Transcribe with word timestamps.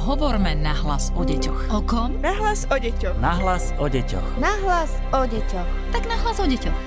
Hovorme 0.00 0.56
nahlas 0.56 1.12
o 1.12 1.28
deťoch. 1.28 1.76
O 1.76 1.84
kom? 1.84 2.16
Nahlas 2.24 2.64
o 2.72 2.76
deťoch. 2.80 3.20
Nahlas 3.20 3.76
o 3.76 3.84
deťoch. 3.84 4.40
Nahlas 4.40 4.96
o 5.12 5.28
deťoch. 5.28 5.68
Tak 5.92 6.08
nahlas 6.08 6.40
o 6.40 6.48
deťoch. 6.48 6.78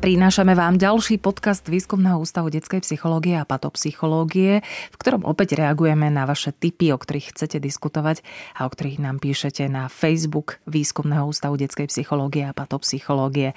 Prinášame 0.00 0.56
vám 0.56 0.80
ďalší 0.80 1.20
podcast 1.20 1.68
Výskumného 1.68 2.16
ústavu 2.16 2.48
detskej 2.48 2.80
psychológie 2.80 3.36
a 3.36 3.44
patopsychológie, 3.44 4.64
v 4.64 4.96
ktorom 4.96 5.28
opäť 5.28 5.60
reagujeme 5.60 6.08
na 6.08 6.24
vaše 6.24 6.56
tipy, 6.56 6.88
o 6.88 6.96
ktorých 6.96 7.36
chcete 7.36 7.60
diskutovať 7.60 8.24
a 8.56 8.64
o 8.64 8.72
ktorých 8.72 9.04
nám 9.04 9.20
píšete 9.20 9.68
na 9.68 9.92
Facebook 9.92 10.64
Výskumného 10.64 11.28
ústavu 11.28 11.60
detskej 11.60 11.92
psychológie 11.92 12.48
a 12.48 12.56
patopsychológie. 12.56 13.52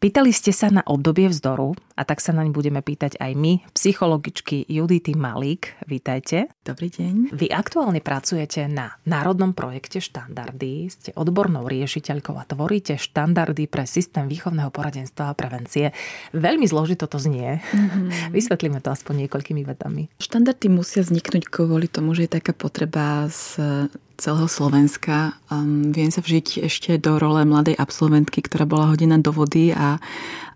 Pýtali 0.00 0.32
ste 0.32 0.48
sa 0.48 0.72
na 0.72 0.80
obdobie 0.80 1.28
vzdoru 1.28 1.76
a 1.92 2.08
tak 2.08 2.24
sa 2.24 2.32
naň 2.32 2.56
budeme 2.56 2.80
pýtať 2.80 3.20
aj 3.20 3.36
my, 3.36 3.60
psychologičky 3.76 4.64
Judity 4.64 5.12
Malík. 5.12 5.76
Vítajte. 5.84 6.48
Dobrý 6.64 6.88
deň. 6.88 7.36
Vy 7.36 7.52
aktuálne 7.52 8.00
pracujete 8.00 8.64
na 8.64 8.96
národnom 9.04 9.52
projekte 9.52 10.00
Štandardy, 10.00 10.88
ste 10.88 11.12
odbornou 11.12 11.68
riešiteľkou 11.68 12.32
a 12.32 12.48
tvoríte 12.48 12.96
štandardy 12.96 13.68
pre 13.68 13.84
systém 13.84 14.24
výchovného 14.24 14.72
poradenstva 14.72 15.28
a 15.28 15.36
prevencie. 15.36 15.92
Veľmi 16.32 16.64
zložito 16.64 17.04
to 17.04 17.20
znie. 17.20 17.60
Mm-hmm. 17.60 18.32
Vysvetlíme 18.40 18.80
to 18.80 18.96
aspoň 18.96 19.28
niekoľkými 19.28 19.68
vetami. 19.68 20.08
Štandardy 20.16 20.72
musia 20.72 21.04
vzniknúť 21.04 21.52
kvôli 21.52 21.92
tomu, 21.92 22.16
že 22.16 22.24
je 22.24 22.40
taká 22.40 22.56
potreba 22.56 23.28
z 23.28 23.60
celého 24.20 24.46
Slovenska. 24.46 25.34
Um, 25.48 25.90
viem 25.96 26.12
sa 26.12 26.20
vžiť 26.20 26.68
ešte 26.68 27.00
do 27.00 27.16
role 27.16 27.42
mladej 27.48 27.74
absolventky, 27.74 28.44
ktorá 28.44 28.68
bola 28.68 28.92
hodená 28.92 29.16
do 29.16 29.32
vody 29.32 29.72
a 29.72 29.96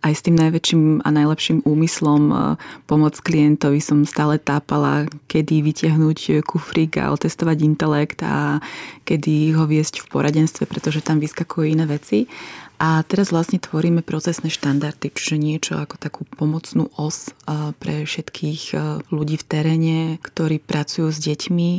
aj 0.04 0.12
s 0.12 0.24
tým 0.28 0.37
najväčším 0.37 1.00
a 1.00 1.09
najlepším 1.09 1.64
úmyslom 1.64 2.23
uh, 2.28 2.38
pomôcť 2.84 3.24
klientovi 3.24 3.80
som 3.80 4.04
stále 4.04 4.37
tápala, 4.37 5.09
kedy 5.32 5.64
vytiahnuť 5.64 6.45
kufrík 6.45 7.00
a 7.00 7.09
otestovať 7.16 7.59
intelekt 7.65 8.21
a 8.21 8.60
kedy 9.09 9.56
ho 9.56 9.65
viesť 9.65 10.04
v 10.04 10.10
poradenstve, 10.12 10.68
pretože 10.68 11.01
tam 11.01 11.16
vyskakujú 11.24 11.65
iné 11.73 11.88
veci. 11.88 12.28
A 12.74 13.01
teraz 13.06 13.30
vlastne 13.30 13.62
tvoríme 13.62 14.02
procesné 14.04 14.51
štandardy, 14.51 15.09
čiže 15.15 15.40
niečo 15.40 15.78
ako 15.78 15.96
takú 15.96 16.28
pomocnú 16.37 16.93
os 17.01 17.32
uh, 17.49 17.73
pre 17.80 18.04
všetkých 18.04 18.62
uh, 18.76 19.01
ľudí 19.09 19.40
v 19.40 19.49
teréne, 19.49 19.99
ktorí 20.21 20.60
pracujú 20.60 21.09
s 21.09 21.23
deťmi 21.23 21.71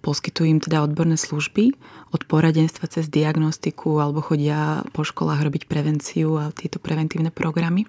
Poskytujú 0.00 0.46
im 0.48 0.60
teda 0.64 0.80
odborné 0.80 1.20
služby 1.20 1.76
od 2.10 2.26
poradenstva 2.26 2.90
cez 2.90 3.06
diagnostiku 3.06 4.02
alebo 4.02 4.24
chodia 4.24 4.82
po 4.90 5.06
školách 5.06 5.46
robiť 5.46 5.62
prevenciu 5.70 6.40
a 6.40 6.50
tieto 6.50 6.82
preventívne 6.82 7.30
programy. 7.30 7.86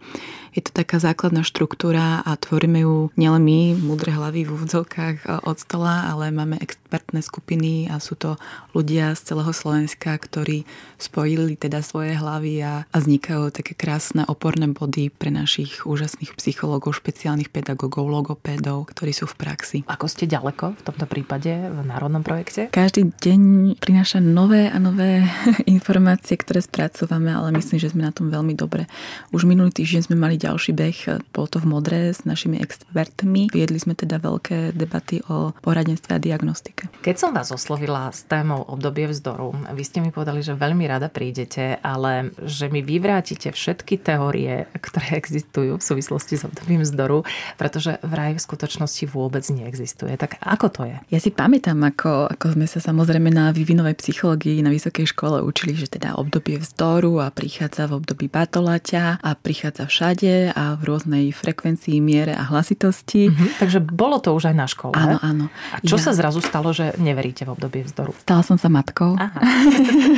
Je 0.52 0.62
to 0.62 0.76
taká 0.76 1.00
základná 1.00 1.42
štruktúra 1.42 2.22
a 2.22 2.32
tvoríme 2.38 2.84
ju 2.84 3.10
nielen 3.18 3.42
my, 3.42 3.60
múdre 3.80 4.14
hlavy 4.14 4.46
v 4.46 4.54
úvodzovkách 4.54 5.16
e, 5.24 5.28
od 5.48 5.58
stola, 5.58 6.12
ale 6.12 6.30
máme 6.30 6.60
expertné 6.60 7.24
skupiny 7.24 7.88
a 7.88 7.98
sú 8.04 8.20
to 8.20 8.36
ľudia 8.76 9.16
z 9.16 9.32
celého 9.32 9.56
Slovenska, 9.56 10.12
ktorí 10.14 10.68
spojili 11.00 11.56
teda 11.56 11.80
svoje 11.82 12.14
hlavy 12.14 12.62
a, 12.62 12.84
a 12.84 12.96
vznikajú 13.00 13.50
také 13.56 13.74
krásne 13.74 14.28
oporné 14.28 14.70
body 14.70 15.10
pre 15.10 15.32
našich 15.32 15.88
úžasných 15.88 16.36
psychológov, 16.36 17.00
špeciálnych 17.00 17.50
pedagógov, 17.50 18.12
logopédov, 18.12 18.92
ktorí 18.92 19.16
sú 19.16 19.26
v 19.32 19.40
praxi. 19.40 19.78
Ako 19.88 20.06
ste 20.12 20.28
ďaleko 20.28 20.78
v 20.78 20.84
tomto 20.84 21.06
prípade 21.08 21.50
v 21.50 21.80
národnom 22.02 22.26
projekte? 22.26 22.74
Každý 22.74 23.14
deň 23.14 23.42
prináša 23.78 24.18
nové 24.18 24.66
a 24.74 24.82
nové 24.82 25.22
informácie, 25.70 26.34
ktoré 26.34 26.66
spracovame, 26.66 27.30
ale 27.30 27.54
myslím, 27.54 27.78
že 27.78 27.94
sme 27.94 28.02
na 28.02 28.10
tom 28.10 28.34
veľmi 28.34 28.58
dobre. 28.58 28.90
Už 29.30 29.46
minulý 29.46 29.70
týždeň 29.70 30.10
sme 30.10 30.18
mali 30.18 30.42
ďalší 30.42 30.74
beh, 30.74 31.22
bol 31.30 31.46
to 31.46 31.62
v 31.62 31.70
Modre 31.70 32.10
s 32.10 32.26
našimi 32.26 32.58
expertmi. 32.58 33.54
Viedli 33.54 33.78
sme 33.78 33.94
teda 33.94 34.18
veľké 34.18 34.74
debaty 34.74 35.22
o 35.30 35.54
poradenstve 35.62 36.18
a 36.18 36.20
diagnostike. 36.20 36.90
Keď 37.06 37.16
som 37.22 37.38
vás 37.38 37.54
oslovila 37.54 38.10
s 38.10 38.26
témou 38.26 38.66
obdobie 38.66 39.06
vzdoru, 39.06 39.54
vy 39.78 39.84
ste 39.86 40.02
mi 40.02 40.10
povedali, 40.10 40.42
že 40.42 40.58
veľmi 40.58 40.90
rada 40.90 41.06
prídete, 41.06 41.78
ale 41.86 42.34
že 42.42 42.74
mi 42.74 42.82
vyvrátite 42.82 43.54
všetky 43.54 44.02
teórie, 44.02 44.66
ktoré 44.82 45.22
existujú 45.22 45.78
v 45.78 45.84
súvislosti 45.86 46.42
s 46.42 46.50
obdobím 46.50 46.82
vzdoru, 46.82 47.22
pretože 47.62 48.02
vraj 48.02 48.34
v 48.34 48.42
skutočnosti 48.42 49.06
vôbec 49.06 49.46
neexistuje. 49.54 50.18
Tak 50.18 50.42
ako 50.42 50.68
to 50.74 50.82
je? 50.90 50.98
Ja 51.14 51.20
si 51.22 51.30
pamätám, 51.30 51.91
ako, 51.92 52.32
ako 52.32 52.56
sme 52.56 52.66
sa 52.66 52.80
samozrejme 52.80 53.28
na 53.28 53.52
vývinovej 53.52 54.00
psychológii 54.00 54.64
na 54.64 54.72
vysokej 54.72 55.12
škole 55.12 55.44
učili, 55.44 55.76
že 55.76 55.92
teda 55.92 56.16
obdobie 56.16 56.56
vzdoru 56.58 57.20
a 57.20 57.28
prichádza 57.30 57.92
v 57.92 58.00
období 58.00 58.32
batolaťa 58.32 59.20
a 59.20 59.30
prichádza 59.36 59.92
všade 59.92 60.56
a 60.56 60.80
v 60.80 60.82
rôznej 60.88 61.26
frekvencii, 61.36 62.00
miere 62.00 62.32
a 62.32 62.48
hlasitosti. 62.48 63.28
Mm-hmm, 63.28 63.50
takže 63.60 63.84
bolo 63.84 64.24
to 64.24 64.32
už 64.32 64.50
aj 64.50 64.56
na 64.56 64.68
škole. 64.72 64.96
Áno, 64.96 65.20
áno. 65.20 65.46
A 65.76 65.84
čo 65.84 66.00
ja... 66.00 66.04
sa 66.08 66.12
zrazu 66.16 66.40
stalo, 66.40 66.72
že 66.72 66.96
neveríte 66.96 67.44
v 67.44 67.52
obdobie 67.52 67.84
vzdoru? 67.84 68.16
Stala 68.24 68.42
som 68.48 68.56
sa 68.56 68.72
matkou. 68.72 69.20
Aha. 69.20 69.40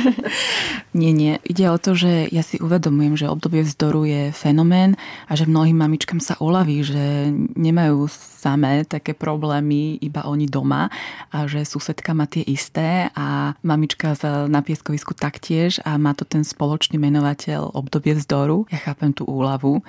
nie, 1.00 1.10
nie. 1.10 1.42
Ide 1.42 1.66
o 1.74 1.78
to, 1.82 1.98
že 1.98 2.30
ja 2.30 2.46
si 2.46 2.62
uvedomujem, 2.62 3.18
že 3.18 3.26
obdobie 3.26 3.66
vzdoru 3.66 4.06
je 4.06 4.22
fenomén 4.30 4.94
a 5.26 5.34
že 5.34 5.50
mnohým 5.50 5.74
mamičkám 5.74 6.22
sa 6.22 6.38
uľaví, 6.38 6.86
že 6.86 7.34
nemajú 7.58 8.06
samé 8.44 8.84
také 8.84 9.16
problémy 9.16 9.96
iba 10.04 10.28
oni 10.28 10.44
doma 10.44 10.92
a 11.32 11.48
že 11.48 11.63
susedka 11.66 12.14
má 12.14 12.28
tie 12.28 12.44
isté 12.46 13.10
a 13.16 13.58
mamička 13.64 14.14
na 14.46 14.60
pieskovisku 14.60 15.16
taktiež 15.16 15.80
a 15.82 15.98
má 15.98 16.12
to 16.14 16.22
ten 16.28 16.44
spoločný 16.46 17.00
menovateľ 17.00 17.74
obdobie 17.74 18.14
vzdoru. 18.16 18.70
Ja 18.70 18.80
chápem 18.80 19.16
tú 19.16 19.26
úľavu, 19.26 19.82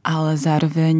ale 0.00 0.30
zároveň 0.40 0.98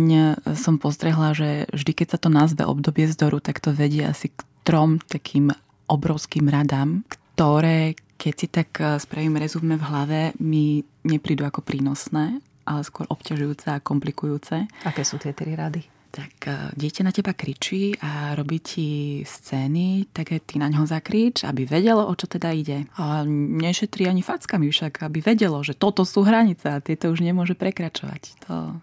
som 0.55 0.77
postrehla, 0.77 1.33
že 1.33 1.65
vždy, 1.73 1.93
keď 1.97 2.09
sa 2.15 2.19
to 2.21 2.29
nazve 2.29 2.69
obdobie 2.69 3.09
vzdoru, 3.09 3.41
tak 3.41 3.59
to 3.59 3.73
vedie 3.73 4.05
asi 4.05 4.29
k 4.29 4.45
trom 4.63 5.01
takým 5.01 5.51
obrovským 5.91 6.47
radám, 6.47 7.03
ktoré, 7.35 7.99
keď 8.15 8.35
si 8.39 8.47
tak 8.47 8.71
eh, 8.79 9.01
spravím 9.03 9.41
rezumé 9.41 9.75
v 9.81 9.87
hlave, 9.89 10.21
mi 10.39 10.87
neprídu 11.03 11.43
ako 11.43 11.67
prínosné, 11.67 12.39
ale 12.69 12.81
skôr 12.87 13.11
obťažujúce 13.11 13.67
a 13.75 13.83
komplikujúce. 13.83 14.71
Aké 14.87 15.03
sú 15.03 15.19
tie 15.19 15.35
tri 15.35 15.59
rady? 15.59 16.00
Tak 16.11 16.35
e, 16.45 16.75
dieťa 16.75 17.03
na 17.07 17.15
teba 17.15 17.33
kričí 17.33 17.95
a 18.03 18.35
robí 18.35 18.59
ti 18.59 18.89
scény, 19.23 20.11
tak 20.11 20.35
ty 20.43 20.59
na 20.59 20.67
ňo 20.67 20.85
zakrič, 20.85 21.47
aby 21.47 21.65
vedelo, 21.65 22.05
o 22.05 22.15
čo 22.19 22.27
teda 22.27 22.51
ide. 22.51 22.91
A 22.99 23.23
nešetrí 23.27 24.11
ani 24.11 24.21
fackami 24.21 24.69
však, 24.69 25.07
aby 25.07 25.23
vedelo, 25.23 25.63
že 25.63 25.79
toto 25.79 26.03
sú 26.03 26.27
hranice 26.27 26.67
a 26.67 26.83
tieto 26.83 27.09
už 27.15 27.23
nemôže 27.23 27.55
prekračovať. 27.55 28.23
To 28.51 28.77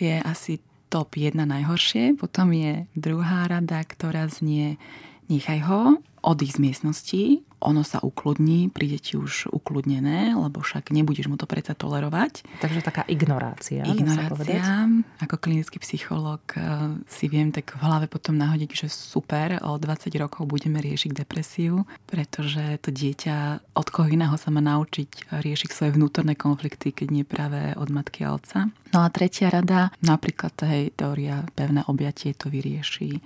je 0.00 0.16
asi 0.18 0.58
top 0.88 1.20
jedna 1.20 1.44
najhoršie. 1.44 2.16
Potom 2.16 2.50
je 2.56 2.88
druhá 2.96 3.44
rada, 3.44 3.84
ktorá 3.84 4.26
znie 4.32 4.80
nechaj 5.28 5.60
ho, 5.68 5.80
odísť 6.22 6.56
z 6.56 6.62
miestnosti, 6.62 7.22
ono 7.58 7.82
sa 7.82 7.98
ukludní, 7.98 8.70
príde 8.70 9.02
ti 9.02 9.18
už 9.18 9.50
ukludnené, 9.50 10.34
lebo 10.38 10.62
však 10.62 10.94
nebudeš 10.94 11.26
mu 11.26 11.34
to 11.34 11.46
predsa 11.50 11.74
tolerovať. 11.74 12.46
Takže 12.62 12.86
taká 12.86 13.02
ignorácia. 13.10 13.82
Ignorácia. 13.82 14.86
Ako 15.18 15.42
klinický 15.42 15.82
psychológ 15.82 16.42
eh, 16.54 16.94
si 17.10 17.26
viem 17.26 17.50
tak 17.50 17.74
v 17.74 17.82
hlave 17.82 18.06
potom 18.06 18.38
nahodiť, 18.38 18.70
že 18.70 18.86
super, 18.86 19.58
o 19.66 19.74
20 19.74 20.06
rokov 20.22 20.46
budeme 20.46 20.78
riešiť 20.78 21.10
depresiu, 21.10 21.82
pretože 22.06 22.78
to 22.78 22.94
dieťa 22.94 23.66
od 23.74 23.88
koho 23.90 24.06
iného 24.06 24.34
sa 24.38 24.54
má 24.54 24.62
naučiť 24.62 25.34
riešiť 25.34 25.70
svoje 25.74 25.90
vnútorné 25.98 26.38
konflikty, 26.38 26.94
keď 26.94 27.08
nie 27.10 27.24
práve 27.26 27.74
od 27.74 27.90
matky 27.90 28.22
a 28.22 28.38
otca. 28.38 28.70
No 28.94 29.04
a 29.04 29.10
tretia 29.10 29.50
rada, 29.50 29.90
napríklad 30.00 30.54
hej, 30.64 30.94
teória 30.94 31.44
pevné 31.58 31.84
objatie 31.90 32.32
to 32.32 32.48
vyrieši 32.48 33.20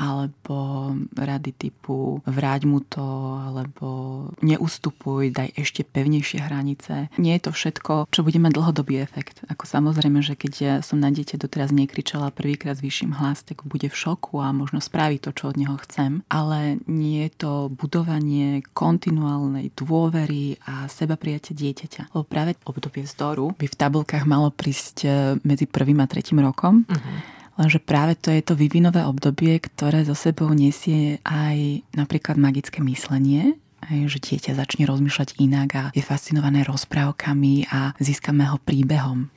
alebo 0.00 0.90
rady 1.12 1.52
typu 1.52 2.24
vráť 2.24 2.64
mu 2.64 2.80
to, 2.80 3.36
alebo 3.36 3.88
neustupuj, 4.40 5.36
daj 5.36 5.52
ešte 5.60 5.84
pevnejšie 5.84 6.40
hranice. 6.40 7.12
Nie 7.20 7.36
je 7.36 7.44
to 7.44 7.52
všetko, 7.52 8.08
čo 8.08 8.24
bude 8.24 8.40
mať 8.40 8.56
dlhodobý 8.56 9.04
efekt. 9.04 9.44
Ako 9.52 9.68
samozrejme, 9.68 10.24
že 10.24 10.40
keď 10.40 10.52
ja 10.56 10.74
som 10.80 10.96
na 11.04 11.12
dieťa 11.12 11.36
doteraz 11.36 11.68
nekričala 11.68 12.32
prvýkrát 12.32 12.80
vyšším 12.80 13.20
hlas, 13.20 13.44
tak 13.44 13.68
bude 13.68 13.92
v 13.92 13.96
šoku 13.96 14.40
a 14.40 14.56
možno 14.56 14.80
spraví 14.80 15.20
to, 15.20 15.36
čo 15.36 15.52
od 15.52 15.60
neho 15.60 15.76
chcem. 15.84 16.24
Ale 16.32 16.80
nie 16.88 17.28
je 17.28 17.30
to 17.36 17.52
budovanie 17.68 18.64
kontinuálnej 18.72 19.76
dôvery 19.76 20.56
a 20.64 20.88
seba 20.88 21.20
prijatia 21.20 21.52
dieťaťa. 21.52 22.16
Lebo 22.16 22.24
práve 22.24 22.56
obdobie 22.64 23.04
vzdoru 23.04 23.52
by 23.52 23.66
v 23.68 23.76
tabulkách 23.76 24.24
malo 24.24 24.48
prísť 24.48 24.96
eh, 25.04 25.12
medzi 25.44 25.68
prvým 25.68 26.00
a 26.00 26.08
tretím 26.08 26.40
rokom. 26.40 26.88
Uh-huh 26.88 27.39
Lenže 27.60 27.76
práve 27.76 28.16
to 28.16 28.32
je 28.32 28.40
to 28.40 28.56
vývinové 28.56 29.04
obdobie, 29.04 29.60
ktoré 29.60 30.08
zo 30.08 30.16
sebou 30.16 30.48
nesie 30.56 31.20
aj 31.28 31.84
napríklad 31.92 32.40
magické 32.40 32.80
myslenie, 32.80 33.60
že 33.84 34.16
dieťa 34.16 34.56
začne 34.56 34.88
rozmýšľať 34.88 35.36
inak 35.36 35.68
a 35.76 35.84
je 35.92 36.00
fascinované 36.00 36.64
rozprávkami 36.64 37.68
a 37.68 37.92
získame 38.00 38.48
ho 38.48 38.56
príbehom. 38.56 39.28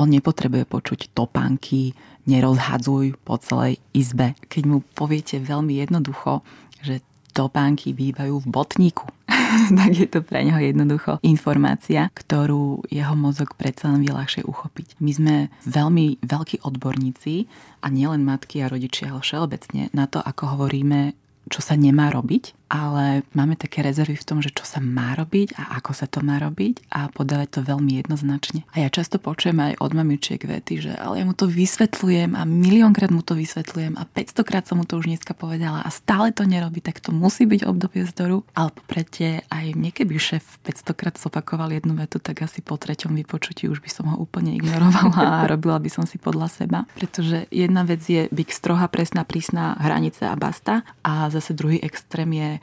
On 0.00 0.08
nepotrebuje 0.08 0.64
počuť 0.64 1.12
topánky, 1.12 1.92
nerozhadzuj 2.24 3.16
po 3.20 3.36
celej 3.44 3.76
izbe. 3.92 4.32
Keď 4.48 4.62
mu 4.64 4.80
poviete 4.96 5.36
veľmi 5.36 5.76
jednoducho, 5.76 6.40
že 6.80 7.04
topánky 7.36 7.92
bývajú 7.92 8.40
v 8.40 8.46
botníku, 8.48 9.04
tak 9.78 9.90
je 9.94 10.08
to 10.08 10.20
pre 10.22 10.42
neho 10.42 10.58
jednoducho 10.58 11.18
informácia, 11.22 12.10
ktorú 12.12 12.86
jeho 12.90 13.14
mozog 13.14 13.54
predsa 13.54 13.92
len 13.92 14.02
vie 14.02 14.12
ľahšie 14.12 14.44
uchopiť. 14.44 14.98
My 15.00 15.12
sme 15.12 15.34
veľmi 15.68 16.22
veľkí 16.22 16.62
odborníci 16.66 17.46
a 17.82 17.86
nielen 17.88 18.26
matky 18.26 18.62
a 18.62 18.70
rodičia, 18.70 19.14
ale 19.14 19.22
všeobecne 19.22 19.92
na 19.94 20.04
to, 20.10 20.18
ako 20.20 20.58
hovoríme 20.58 21.14
čo 21.46 21.62
sa 21.62 21.78
nemá 21.78 22.10
robiť, 22.10 22.65
ale 22.66 23.22
máme 23.30 23.54
také 23.54 23.82
rezervy 23.82 24.18
v 24.18 24.26
tom, 24.26 24.38
že 24.42 24.50
čo 24.50 24.66
sa 24.66 24.82
má 24.82 25.14
robiť 25.14 25.54
a 25.54 25.78
ako 25.78 25.92
sa 25.94 26.10
to 26.10 26.18
má 26.22 26.42
robiť 26.42 26.90
a 26.90 27.06
podávať 27.08 27.58
to 27.58 27.60
veľmi 27.62 28.02
jednoznačne. 28.02 28.66
A 28.74 28.82
ja 28.82 28.88
často 28.90 29.22
počujem 29.22 29.58
aj 29.62 29.72
od 29.78 29.92
mamičiek 29.94 30.42
vety, 30.42 30.74
že 30.82 30.92
ale 30.98 31.22
ja 31.22 31.24
mu 31.24 31.34
to 31.34 31.46
vysvetľujem 31.46 32.34
a 32.34 32.42
miliónkrát 32.42 33.14
mu 33.14 33.22
to 33.22 33.38
vysvetľujem 33.38 33.94
a 33.94 34.02
500 34.02 34.48
krát 34.48 34.64
som 34.66 34.82
mu 34.82 34.84
to 34.84 34.98
už 34.98 35.06
dneska 35.06 35.32
povedala 35.32 35.86
a 35.86 35.90
stále 35.94 36.34
to 36.34 36.42
nerobí, 36.42 36.82
tak 36.82 36.98
to 36.98 37.14
musí 37.14 37.46
byť 37.46 37.62
obdobie 37.66 38.02
zdoru. 38.10 38.42
Ale 38.58 38.74
poprete 38.74 39.46
aj 39.46 39.78
niekedy 39.78 40.18
šéf 40.18 40.58
500 40.66 40.98
krát 40.98 41.14
zopakoval 41.14 41.70
jednu 41.70 41.94
vetu, 41.94 42.18
tak 42.18 42.42
asi 42.42 42.60
po 42.66 42.74
treťom 42.74 43.14
vypočutí 43.14 43.70
už 43.70 43.78
by 43.78 43.90
som 43.90 44.10
ho 44.10 44.16
úplne 44.18 44.58
ignorovala 44.58 45.44
a 45.44 45.46
robila 45.52 45.78
by 45.78 45.90
som 45.90 46.02
si 46.02 46.18
podľa 46.18 46.50
seba. 46.50 46.78
Pretože 46.98 47.46
jedna 47.54 47.86
vec 47.86 48.02
je 48.02 48.26
byť 48.26 48.48
stroha, 48.50 48.90
presná, 48.90 49.22
prísna 49.22 49.78
hranice 49.78 50.26
a 50.26 50.34
basta 50.34 50.82
a 51.06 51.30
zase 51.30 51.54
druhý 51.54 51.78
extrém 51.78 52.30
je 52.34 52.55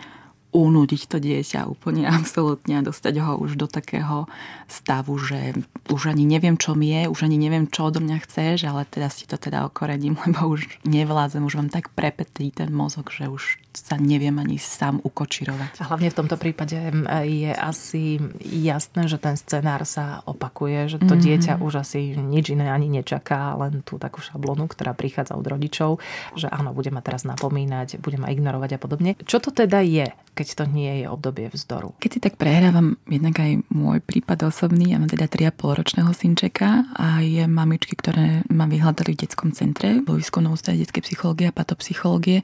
unúdiť 0.53 1.09
to 1.09 1.17
dieťa 1.17 1.65
úplne 1.65 2.05
absolútne 2.17 2.79
a 2.79 2.85
dostať 2.85 3.13
ho 3.19 3.33
už 3.41 3.57
do 3.57 3.67
takého 3.67 4.29
stavu, 4.69 5.17
že 5.19 5.57
už 5.89 6.13
ani 6.13 6.23
neviem, 6.23 6.55
čo 6.55 6.77
mi 6.77 6.94
je, 6.94 7.09
už 7.09 7.25
ani 7.27 7.41
neviem, 7.41 7.67
čo 7.67 7.89
odo 7.89 8.00
mňa 8.00 8.17
chceš, 8.23 8.69
ale 8.69 8.85
teda 8.88 9.09
si 9.09 9.25
to 9.25 9.35
teda 9.35 9.65
okorením, 9.67 10.15
lebo 10.23 10.53
už 10.53 10.69
nevládzem, 10.85 11.44
už 11.44 11.59
mám 11.59 11.69
tak 11.73 11.91
prepetý 11.91 12.53
ten 12.53 12.69
mozog, 12.71 13.09
že 13.09 13.27
už 13.27 13.59
sa 13.73 13.97
neviem 13.97 14.38
ani 14.38 14.61
sám 14.61 15.01
ukočirovať. 15.01 15.81
A 15.81 15.89
hlavne 15.89 16.13
v 16.13 16.17
tomto 16.21 16.38
prípade 16.38 16.77
je 17.25 17.51
asi 17.57 18.21
jasné, 18.45 19.09
že 19.09 19.17
ten 19.17 19.33
scenár 19.33 19.81
sa 19.89 20.21
opakuje, 20.29 20.94
že 20.94 20.97
to 21.01 21.17
mm-hmm. 21.17 21.25
dieťa 21.25 21.53
už 21.57 21.81
asi 21.81 22.13
nič 22.13 22.53
iné 22.53 22.69
ani 22.69 22.85
nečaká, 22.94 23.57
len 23.57 23.81
tú 23.81 23.97
takú 23.97 24.21
šablonu, 24.21 24.69
ktorá 24.69 24.94
prichádza 24.94 25.33
od 25.33 25.45
rodičov, 25.50 25.97
že 26.38 26.45
áno, 26.53 26.69
bude 26.77 26.94
ma 26.94 27.01
teraz 27.01 27.25
napomínať, 27.25 27.97
bude 27.97 28.21
ma 28.21 28.29
ignorovať 28.29 28.77
a 28.77 28.79
podobne. 28.79 29.17
Čo 29.25 29.41
to 29.41 29.50
teda 29.50 29.81
je, 29.81 30.13
keď 30.33 30.47
to 30.59 30.63
nie 30.65 31.01
je 31.01 31.06
obdobie 31.07 31.47
vzdoru? 31.50 31.94
Keď 32.01 32.09
si 32.09 32.19
tak 32.19 32.35
prehrávam 32.41 32.97
jednak 33.06 33.38
aj 33.38 33.62
môj 33.69 34.01
prípad 34.01 34.50
osobný, 34.50 34.91
ja 34.91 34.97
mám 34.97 35.09
teda 35.09 35.30
3,5 35.30 35.80
ročného 35.80 36.12
synčeka 36.12 36.89
a 36.97 37.21
je 37.21 37.45
mamičky, 37.45 37.94
ktoré 37.94 38.41
ma 38.50 38.65
vyhľadali 38.65 39.13
v 39.13 39.21
detskom 39.25 39.53
centre, 39.53 40.01
vo 40.01 40.18
výskumnom 40.18 40.57
ústave 40.57 40.81
detskej 40.81 41.06
psychológie 41.06 41.50
a 41.50 41.56
patopsychológie, 41.56 42.41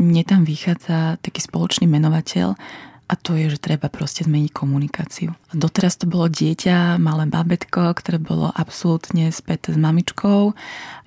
mne 0.00 0.22
tam 0.24 0.42
vychádza 0.48 1.20
taký 1.20 1.44
spoločný 1.44 1.84
menovateľ 1.90 2.56
a 3.08 3.16
to 3.16 3.32
je, 3.32 3.48
že 3.48 3.58
treba 3.58 3.88
proste 3.88 4.28
zmeniť 4.28 4.52
komunikáciu. 4.52 5.32
A 5.32 5.52
doteraz 5.56 5.96
to 5.96 6.04
bolo 6.04 6.28
dieťa, 6.28 7.00
malé 7.00 7.24
babetko, 7.24 7.96
ktoré 7.96 8.20
bolo 8.20 8.52
absolútne 8.52 9.32
späté 9.32 9.72
s 9.72 9.80
mamičkou. 9.80 10.52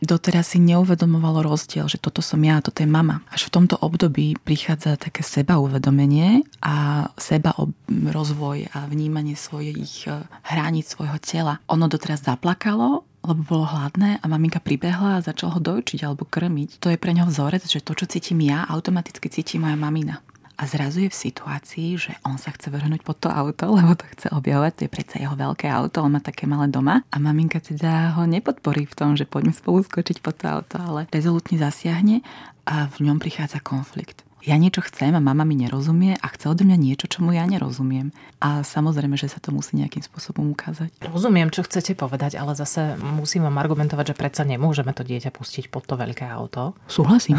Doteraz 0.02 0.58
si 0.58 0.60
neuvedomovalo 0.66 1.46
rozdiel, 1.46 1.86
že 1.86 2.02
toto 2.02 2.26
som 2.26 2.42
ja, 2.42 2.58
toto 2.58 2.82
je 2.82 2.90
mama. 2.90 3.22
Až 3.30 3.54
v 3.54 3.62
tomto 3.62 3.78
období 3.78 4.34
prichádza 4.42 4.98
také 4.98 5.22
seba 5.22 5.62
uvedomenie 5.62 6.42
a 6.66 7.06
seba 7.22 7.54
rozvoj 7.88 8.74
a 8.74 8.90
vnímanie 8.90 9.38
svojich 9.38 10.10
eh, 10.10 10.26
hraníc 10.50 10.90
svojho 10.90 11.22
tela. 11.22 11.62
Ono 11.70 11.86
doteraz 11.86 12.26
zaplakalo, 12.26 13.06
lebo 13.22 13.42
bolo 13.46 13.66
hladné 13.70 14.18
a 14.18 14.26
maminka 14.26 14.58
pribehla 14.58 15.22
a 15.22 15.26
začala 15.26 15.54
ho 15.54 15.62
dojčiť 15.62 16.02
alebo 16.02 16.26
krmiť. 16.26 16.82
To 16.82 16.90
je 16.90 16.98
pre 16.98 17.14
ňo 17.14 17.30
vzorec, 17.30 17.62
že 17.70 17.86
to, 17.86 17.94
čo 17.94 18.10
cítim 18.10 18.42
ja, 18.42 18.66
automaticky 18.66 19.30
cíti 19.30 19.62
moja 19.62 19.78
mamina. 19.78 20.26
A 20.62 20.70
zrazu 20.70 21.02
je 21.02 21.10
v 21.10 21.22
situácii, 21.26 21.90
že 21.98 22.14
on 22.22 22.38
sa 22.38 22.54
chce 22.54 22.70
vrhnúť 22.70 23.02
pod 23.02 23.18
to 23.18 23.34
auto, 23.34 23.66
lebo 23.82 23.98
to 23.98 24.06
chce 24.14 24.30
objavovať, 24.30 24.72
to 24.78 24.82
je 24.86 24.94
predsa 24.94 25.18
jeho 25.18 25.34
veľké 25.34 25.66
auto, 25.66 26.06
on 26.06 26.14
má 26.14 26.22
také 26.22 26.46
malé 26.46 26.70
doma. 26.70 27.02
A 27.10 27.18
maminka 27.18 27.58
teda 27.58 28.14
ho 28.14 28.30
nepodporí 28.30 28.86
v 28.86 28.94
tom, 28.94 29.18
že 29.18 29.26
poďme 29.26 29.58
spolu 29.58 29.82
skočiť 29.82 30.22
pod 30.22 30.38
to 30.38 30.46
auto, 30.46 30.78
ale 30.78 31.10
rezolutne 31.10 31.58
zasiahne 31.58 32.22
a 32.70 32.86
v 32.94 33.10
ňom 33.10 33.18
prichádza 33.18 33.58
konflikt 33.58 34.22
ja 34.42 34.58
niečo 34.58 34.82
chcem 34.82 35.14
a 35.14 35.22
mama 35.22 35.46
mi 35.46 35.54
nerozumie 35.54 36.18
a 36.18 36.28
chce 36.34 36.50
odo 36.50 36.66
mňa 36.66 36.78
niečo, 36.78 37.06
čo 37.06 37.22
mu 37.22 37.34
ja 37.34 37.46
nerozumiem. 37.46 38.10
A 38.42 38.66
samozrejme, 38.66 39.14
že 39.14 39.30
sa 39.30 39.38
to 39.38 39.54
musí 39.54 39.78
nejakým 39.78 40.02
spôsobom 40.02 40.50
ukázať. 40.58 40.90
Rozumiem, 41.06 41.54
čo 41.54 41.62
chcete 41.62 41.94
povedať, 41.94 42.42
ale 42.42 42.58
zase 42.58 42.98
musím 42.98 43.46
vám 43.46 43.62
argumentovať, 43.62 44.14
že 44.14 44.16
predsa 44.18 44.42
nemôžeme 44.42 44.98
to 44.98 45.06
dieťa 45.06 45.30
pustiť 45.30 45.70
pod 45.70 45.86
to 45.86 45.94
veľké 45.94 46.26
auto. 46.26 46.74
Súhlasím. 46.90 47.38